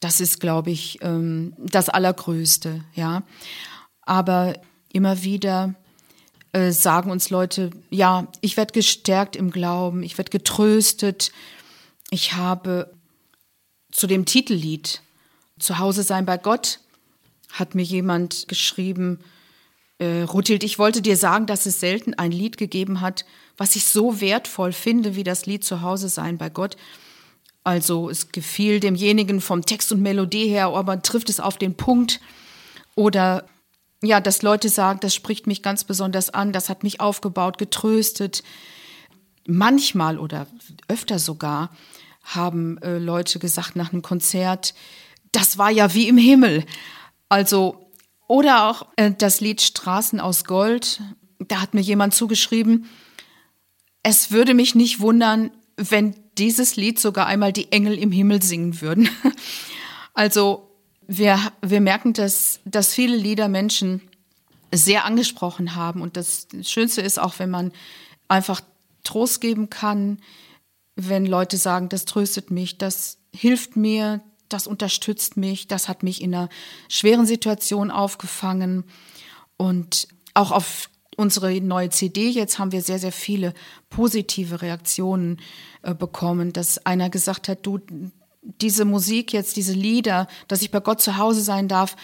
[0.00, 3.22] Das ist, glaube ich, ähm, das Allergrößte, ja.
[4.02, 4.54] Aber
[4.92, 5.74] immer wieder
[6.52, 11.32] äh, sagen uns Leute, ja, ich werde gestärkt im Glauben, ich werde getröstet.
[12.10, 12.92] Ich habe
[13.90, 15.00] zu dem Titellied
[15.58, 16.80] Zu Hause sein bei Gott
[17.52, 19.20] hat mir jemand geschrieben,
[19.98, 23.24] äh, Ruthild, ich wollte dir sagen, dass es selten ein Lied gegeben hat,
[23.56, 26.76] was ich so wertvoll finde wie das Lied Zu Hause sein bei Gott.
[27.62, 32.20] Also es gefiel demjenigen vom Text und Melodie her, aber trifft es auf den Punkt.
[32.94, 33.46] Oder
[34.02, 38.42] ja, dass Leute sagen, das spricht mich ganz besonders an, das hat mich aufgebaut, getröstet.
[39.46, 40.46] Manchmal oder
[40.88, 41.70] öfter sogar
[42.22, 44.74] haben äh, Leute gesagt nach einem Konzert,
[45.32, 46.64] das war ja wie im Himmel.
[47.28, 47.83] Also,
[48.26, 51.00] oder auch äh, das Lied Straßen aus Gold,
[51.38, 52.86] da hat mir jemand zugeschrieben,
[54.02, 58.80] es würde mich nicht wundern, wenn dieses Lied sogar einmal die Engel im Himmel singen
[58.80, 59.08] würden.
[60.16, 60.70] Also
[61.08, 64.00] wir, wir merken, dass, dass viele Lieder Menschen
[64.72, 66.02] sehr angesprochen haben.
[66.02, 67.72] Und das Schönste ist auch, wenn man
[68.28, 68.60] einfach
[69.02, 70.20] Trost geben kann,
[70.96, 76.20] wenn Leute sagen, das tröstet mich, das hilft mir, das unterstützt mich, das hat mich
[76.22, 76.48] in einer
[76.88, 78.84] schweren Situation aufgefangen.
[79.56, 83.54] Und auch auf unsere neue CD, jetzt haben wir sehr, sehr viele
[83.88, 85.38] positive Reaktionen
[85.82, 87.78] äh, bekommen, dass einer gesagt hat, du,
[88.42, 91.96] diese Musik jetzt, diese Lieder, dass ich bei Gott zu Hause sein darf,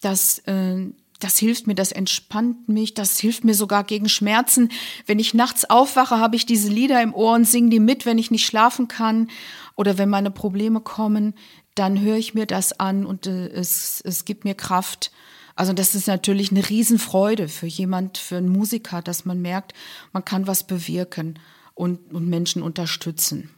[0.00, 0.86] das, äh,
[1.20, 4.70] das hilft mir, das entspannt mich, das hilft mir sogar gegen Schmerzen.
[5.06, 8.18] Wenn ich nachts aufwache, habe ich diese Lieder im Ohr und singe die mit, wenn
[8.18, 9.30] ich nicht schlafen kann
[9.76, 11.34] oder wenn meine Probleme kommen,
[11.78, 15.12] dann höre ich mir das an und äh, es, es gibt mir Kraft.
[15.54, 19.72] Also das ist natürlich eine Riesenfreude für jemand, für einen Musiker, dass man merkt,
[20.12, 21.38] man kann was bewirken
[21.74, 23.50] und, und Menschen unterstützen.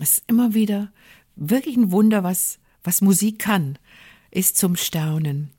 [0.00, 0.92] Es ist immer wieder
[1.36, 3.78] wirklich ein Wunder, was, was Musik kann,
[4.30, 5.52] ist zum Staunen.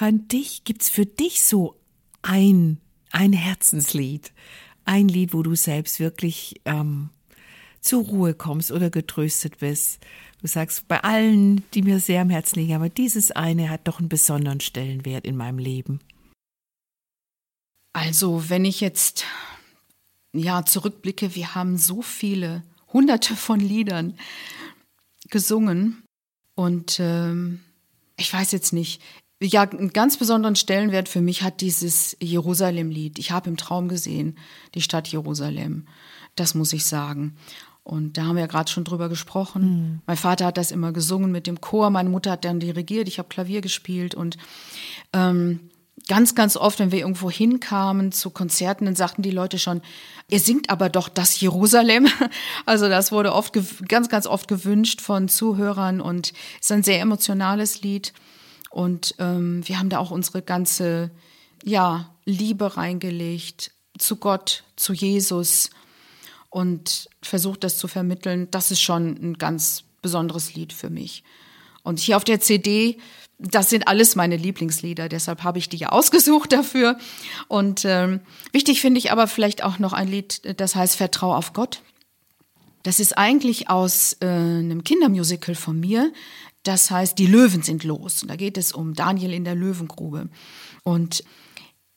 [0.00, 0.64] Noch an dich.
[0.64, 1.78] Gibt es für dich so
[2.22, 2.80] ein,
[3.10, 4.32] ein Herzenslied?
[4.84, 7.10] Ein Lied, wo du selbst wirklich ähm,
[7.80, 10.00] zur Ruhe kommst oder getröstet bist?
[10.40, 13.98] Du sagst, bei allen, die mir sehr am Herzen liegen, aber dieses eine hat doch
[13.98, 16.00] einen besonderen Stellenwert in meinem Leben.
[17.92, 19.24] Also, wenn ich jetzt
[20.32, 24.18] ja zurückblicke, wir haben so viele hunderte von Liedern
[25.28, 26.02] gesungen
[26.54, 27.60] und ähm,
[28.16, 29.02] ich weiß jetzt nicht.
[29.42, 33.18] Ja, einen ganz besonderen Stellenwert für mich hat dieses Jerusalem-Lied.
[33.18, 34.36] Ich habe im Traum gesehen,
[34.74, 35.86] die Stadt Jerusalem.
[36.36, 37.36] Das muss ich sagen.
[37.82, 39.62] Und da haben wir ja gerade schon drüber gesprochen.
[39.62, 40.00] Mhm.
[40.06, 43.18] Mein Vater hat das immer gesungen mit dem Chor, meine Mutter hat dann dirigiert, ich
[43.18, 44.36] habe Klavier gespielt und
[45.14, 45.70] ähm,
[46.06, 49.80] ganz, ganz oft, wenn wir irgendwo hinkamen zu Konzerten, dann sagten die Leute schon,
[50.28, 52.06] ihr singt aber doch das Jerusalem.
[52.66, 57.82] Also das wurde oft, ganz, ganz oft gewünscht von Zuhörern und ist ein sehr emotionales
[57.82, 58.12] Lied.
[58.70, 61.10] Und ähm, wir haben da auch unsere ganze,
[61.64, 65.70] ja, Liebe reingelegt zu Gott, zu Jesus
[66.48, 68.48] und versucht das zu vermitteln.
[68.50, 71.22] Das ist schon ein ganz besonderes Lied für mich.
[71.82, 72.98] Und hier auf der CD,
[73.38, 76.98] das sind alles meine Lieblingslieder, deshalb habe ich die ja ausgesucht dafür.
[77.48, 78.20] Und ähm,
[78.52, 81.82] wichtig finde ich aber vielleicht auch noch ein Lied, das heißt Vertrau auf Gott.
[82.82, 86.12] Das ist eigentlich aus äh, einem Kindermusical von mir.
[86.62, 88.22] Das heißt, die Löwen sind los.
[88.22, 90.28] Und da geht es um Daniel in der Löwengrube.
[90.82, 91.24] Und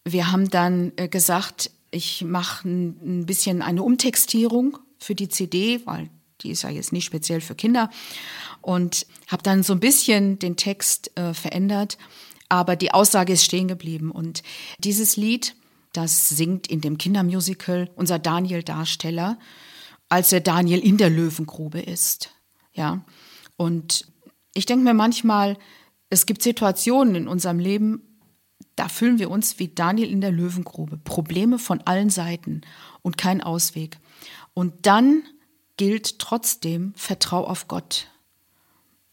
[0.05, 6.09] wir haben dann äh, gesagt, ich mache ein bisschen eine Umtextierung für die CD, weil
[6.41, 7.89] die ist ja jetzt nicht speziell für Kinder.
[8.61, 11.97] Und habe dann so ein bisschen den Text äh, verändert,
[12.49, 14.11] aber die Aussage ist stehen geblieben.
[14.11, 14.43] Und
[14.79, 15.55] dieses Lied,
[15.93, 19.39] das singt in dem Kindermusical unser Daniel-Darsteller,
[20.09, 22.31] als er Daniel in der Löwengrube ist.
[22.73, 23.03] Ja.
[23.55, 24.12] Und
[24.53, 25.57] ich denke mir manchmal,
[26.09, 28.03] es gibt Situationen in unserem Leben,
[28.75, 30.97] da fühlen wir uns wie Daniel in der Löwengrube.
[30.97, 32.61] Probleme von allen Seiten
[33.01, 33.99] und kein Ausweg.
[34.53, 35.23] Und dann
[35.77, 38.07] gilt trotzdem Vertrau auf Gott.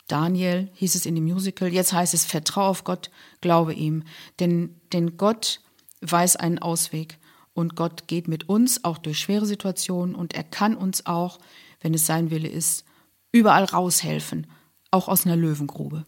[0.08, 3.10] Daniel hieß es in dem Musical, jetzt heißt es Vertrau auf Gott,
[3.40, 4.02] glaube ihm.
[4.40, 5.60] Denn, denn Gott
[6.00, 7.18] weiß einen Ausweg
[7.54, 11.38] und Gott geht mit uns auch durch schwere Situationen und er kann uns auch,
[11.80, 12.84] wenn es sein Wille ist,
[13.32, 14.46] überall raushelfen
[14.90, 16.04] auch aus einer Löwengrube.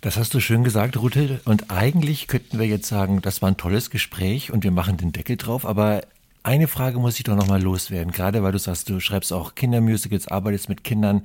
[0.00, 1.40] Das hast du schön gesagt, Ruthel.
[1.44, 5.12] Und eigentlich könnten wir jetzt sagen, das war ein tolles Gespräch und wir machen den
[5.12, 5.64] Deckel drauf.
[5.64, 6.02] Aber
[6.44, 10.26] eine Frage muss ich doch nochmal loswerden, gerade weil du sagst, du schreibst auch Kindermusicals,
[10.26, 11.24] arbeitest mit Kindern.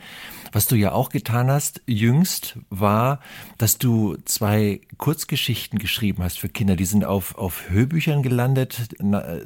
[0.51, 3.19] Was du ja auch getan hast, jüngst, war,
[3.57, 6.75] dass du zwei Kurzgeschichten geschrieben hast für Kinder.
[6.75, 8.89] Die sind auf, auf Hörbüchern gelandet.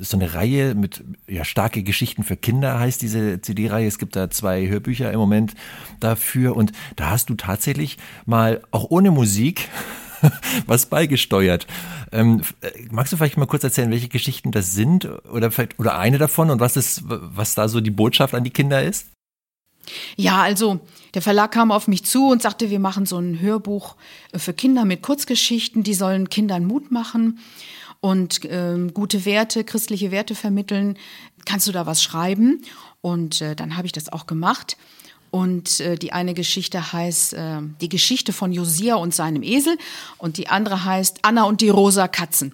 [0.02, 3.88] So eine Reihe mit, ja, starke Geschichten für Kinder heißt diese CD-Reihe.
[3.88, 5.54] Es gibt da zwei Hörbücher im Moment
[6.02, 6.58] dafür.
[6.58, 9.70] Und da hast du tatsächlich mal, auch ohne Musik,
[10.68, 11.68] was beigesteuert.
[12.12, 12.42] Ähm,
[12.90, 16.50] magst du vielleicht mal kurz erzählen, welche Geschichten das sind oder vielleicht oder eine davon
[16.50, 19.08] und was ist, was da so die Botschaft an die Kinder ist?
[20.16, 20.80] Ja, also
[21.14, 23.96] der Verlag kam auf mich zu und sagte, wir machen so ein Hörbuch
[24.36, 27.40] für Kinder mit Kurzgeschichten, die sollen Kindern Mut machen
[28.00, 30.98] und ähm, gute Werte, christliche Werte vermitteln.
[31.46, 32.62] Kannst du da was schreiben?
[33.02, 34.78] Und äh, dann habe ich das auch gemacht.
[35.32, 39.78] Und äh, die eine Geschichte heißt äh, Die Geschichte von Josia und seinem Esel
[40.18, 42.54] und die andere heißt Anna und die rosa Katzen.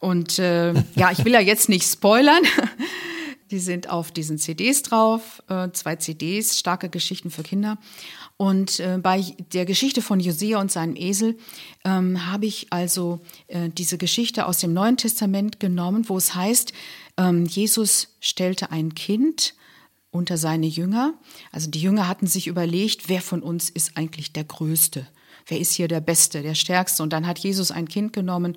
[0.00, 2.42] Und äh, ja, ich will ja jetzt nicht spoilern.
[3.50, 7.78] Die sind auf diesen CDs drauf, äh, zwei CDs, starke Geschichten für Kinder.
[8.36, 9.22] Und äh, bei
[9.52, 11.36] der Geschichte von Josia und seinem Esel
[11.84, 16.72] ähm, habe ich also äh, diese Geschichte aus dem Neuen Testament genommen, wo es heißt,
[17.18, 19.54] ähm, Jesus stellte ein Kind
[20.10, 21.14] unter seine Jünger.
[21.52, 25.06] Also die Jünger hatten sich überlegt, wer von uns ist eigentlich der Größte?
[25.46, 27.02] Wer ist hier der Beste, der Stärkste?
[27.02, 28.56] Und dann hat Jesus ein Kind genommen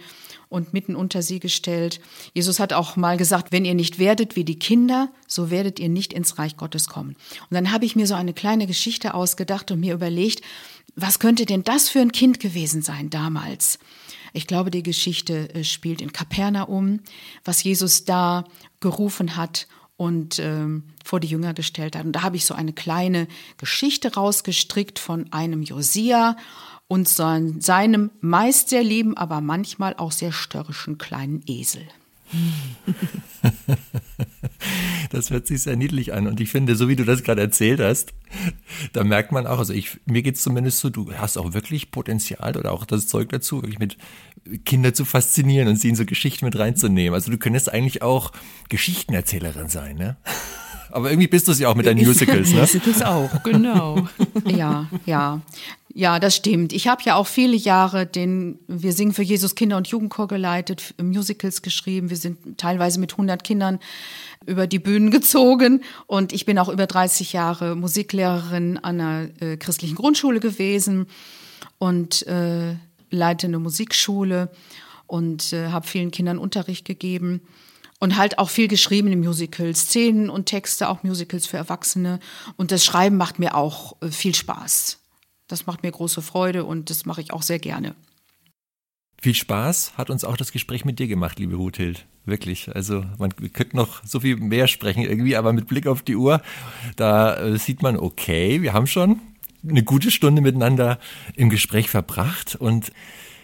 [0.50, 2.00] und mitten unter sie gestellt.
[2.34, 5.90] Jesus hat auch mal gesagt, wenn ihr nicht werdet wie die Kinder, so werdet ihr
[5.90, 7.16] nicht ins Reich Gottes kommen.
[7.50, 10.42] Und dann habe ich mir so eine kleine Geschichte ausgedacht und mir überlegt,
[10.96, 13.80] was könnte denn das für ein Kind gewesen sein damals?
[14.34, 17.00] Ich glaube, die Geschichte äh, spielt in Kapernaum,
[17.44, 18.46] was Jesus da
[18.80, 19.68] gerufen hat
[20.04, 22.04] und ähm, vor die Jünger gestellt hat.
[22.04, 23.26] Und da habe ich so eine kleine
[23.56, 26.36] Geschichte rausgestrickt von einem Josia
[26.90, 31.88] und sein, seinem meist sehr lieben, aber manchmal auch sehr störrischen kleinen Esel.
[35.10, 36.26] Das hört sich sehr niedlich an.
[36.26, 38.14] Und ich finde, so wie du das gerade erzählt hast,
[38.94, 41.92] da merkt man auch, also ich, mir geht es zumindest so, du hast auch wirklich
[41.92, 43.98] Potenzial oder auch das Zeug dazu, wirklich mit
[44.66, 47.14] Kinder zu faszinieren und sie in so Geschichten mit reinzunehmen.
[47.14, 48.32] Also du könntest eigentlich auch
[48.70, 50.18] Geschichtenerzählerin sein, ne?
[50.92, 52.62] Aber irgendwie bist du es ja auch mit deinen Musicals, ne?
[52.62, 54.08] Musicals auch, genau.
[54.46, 55.42] ja, ja.
[55.96, 56.74] Ja, das stimmt.
[56.74, 60.96] Ich habe ja auch viele Jahre den Wir singen für Jesus Kinder- und Jugendchor geleitet,
[61.02, 62.10] Musicals geschrieben.
[62.10, 63.80] Wir sind teilweise mit 100 Kindern
[64.46, 69.58] über die Bühnen gezogen und ich bin auch über 30 Jahre Musiklehrerin an einer äh,
[69.58, 71.08] christlichen Grundschule gewesen
[71.78, 72.76] und äh,
[73.14, 74.52] leite eine Musikschule
[75.08, 77.42] und äh, habe vielen Kindern Unterricht gegeben
[78.00, 82.20] und halt auch viel geschrieben in Musicals, Szenen und Texte, auch Musicals für Erwachsene.
[82.58, 85.00] Und das Schreiben macht mir auch äh, viel Spaß.
[85.48, 87.96] Das macht mir große Freude und das mache ich auch sehr gerne.
[89.22, 92.06] Viel Spaß hat uns auch das Gespräch mit dir gemacht, liebe Ruthild.
[92.26, 92.74] Wirklich.
[92.74, 96.42] Also man könnte noch so viel mehr sprechen irgendwie, aber mit Blick auf die Uhr,
[96.96, 99.22] da äh, sieht man, okay, wir haben schon
[99.68, 101.00] eine gute Stunde miteinander
[101.36, 102.92] im Gespräch verbracht und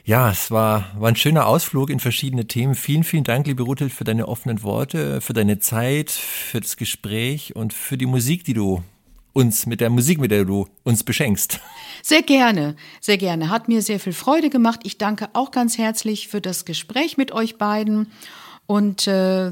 [0.06, 2.74] ja, es war, war ein schöner Ausflug in verschiedene Themen.
[2.74, 7.56] Vielen, vielen Dank, liebe Ruthel, für deine offenen Worte, für deine Zeit, für das Gespräch
[7.56, 8.82] und für die Musik, die du
[9.34, 11.60] uns, mit der Musik, mit der du uns beschenkst.
[12.02, 13.50] Sehr gerne, sehr gerne.
[13.50, 14.80] Hat mir sehr viel Freude gemacht.
[14.84, 18.12] Ich danke auch ganz herzlich für das Gespräch mit euch beiden
[18.66, 19.52] und äh,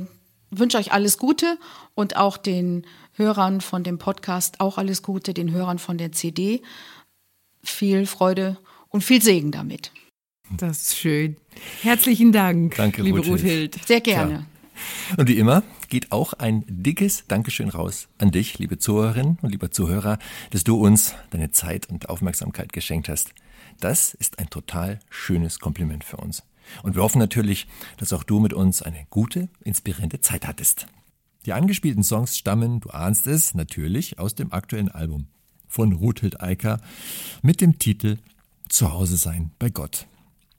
[0.50, 1.60] wünsche euch alles Gute
[1.94, 2.86] und auch den
[3.18, 6.62] Hörern von dem Podcast auch alles Gute, den Hörern von der CD.
[7.64, 8.58] Viel Freude
[8.90, 9.92] und viel Segen damit.
[10.56, 11.36] Das ist schön.
[11.82, 13.42] Herzlichen Dank, Danke, liebe Ruthhild.
[13.44, 13.88] Ruthhild.
[13.88, 14.46] Sehr gerne.
[15.18, 19.72] Und wie immer geht auch ein dickes Dankeschön raus an dich, liebe Zuhörerin und lieber
[19.72, 20.20] Zuhörer,
[20.52, 23.34] dass du uns deine Zeit und Aufmerksamkeit geschenkt hast.
[23.80, 26.44] Das ist ein total schönes Kompliment für uns.
[26.84, 30.88] Und wir hoffen natürlich, dass auch du mit uns eine gute, inspirierende Zeit hattest.
[31.48, 35.28] Die angespielten Songs stammen, du ahnst es, natürlich aus dem aktuellen Album
[35.70, 36.82] von Ruthild Eicker
[37.42, 38.18] mit dem Titel
[38.68, 40.08] Zuhause sein bei Gott.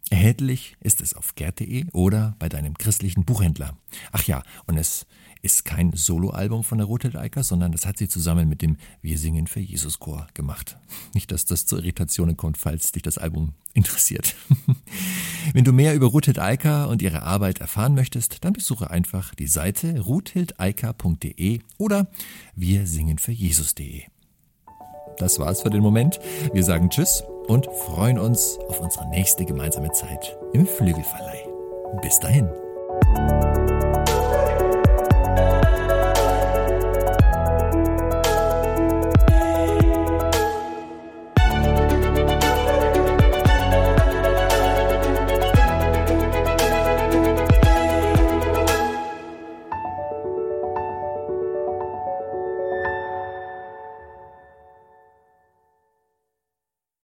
[0.09, 3.77] Erhältlich ist es auf gerd.de oder bei deinem christlichen Buchhändler.
[4.13, 5.05] Ach ja, und es
[5.43, 9.19] ist kein Soloalbum von der Rothild Eicker, sondern das hat sie zusammen mit dem Wir
[9.19, 10.79] singen für Jesus Chor gemacht.
[11.15, 14.35] Nicht, dass das zu Irritationen kommt, falls dich das Album interessiert.
[15.53, 19.47] Wenn du mehr über Ruthild Eicker und ihre Arbeit erfahren möchtest, dann besuche einfach die
[19.47, 22.09] Seite ruthildeicker.de oder
[22.55, 24.03] wir singen für Jesus.de.
[25.19, 26.21] Das war's für den Moment.
[26.53, 31.49] Wir sagen Tschüss und freuen uns auf unsere nächste gemeinsame Zeit im Flügelverleih.
[32.03, 32.49] Bis dahin.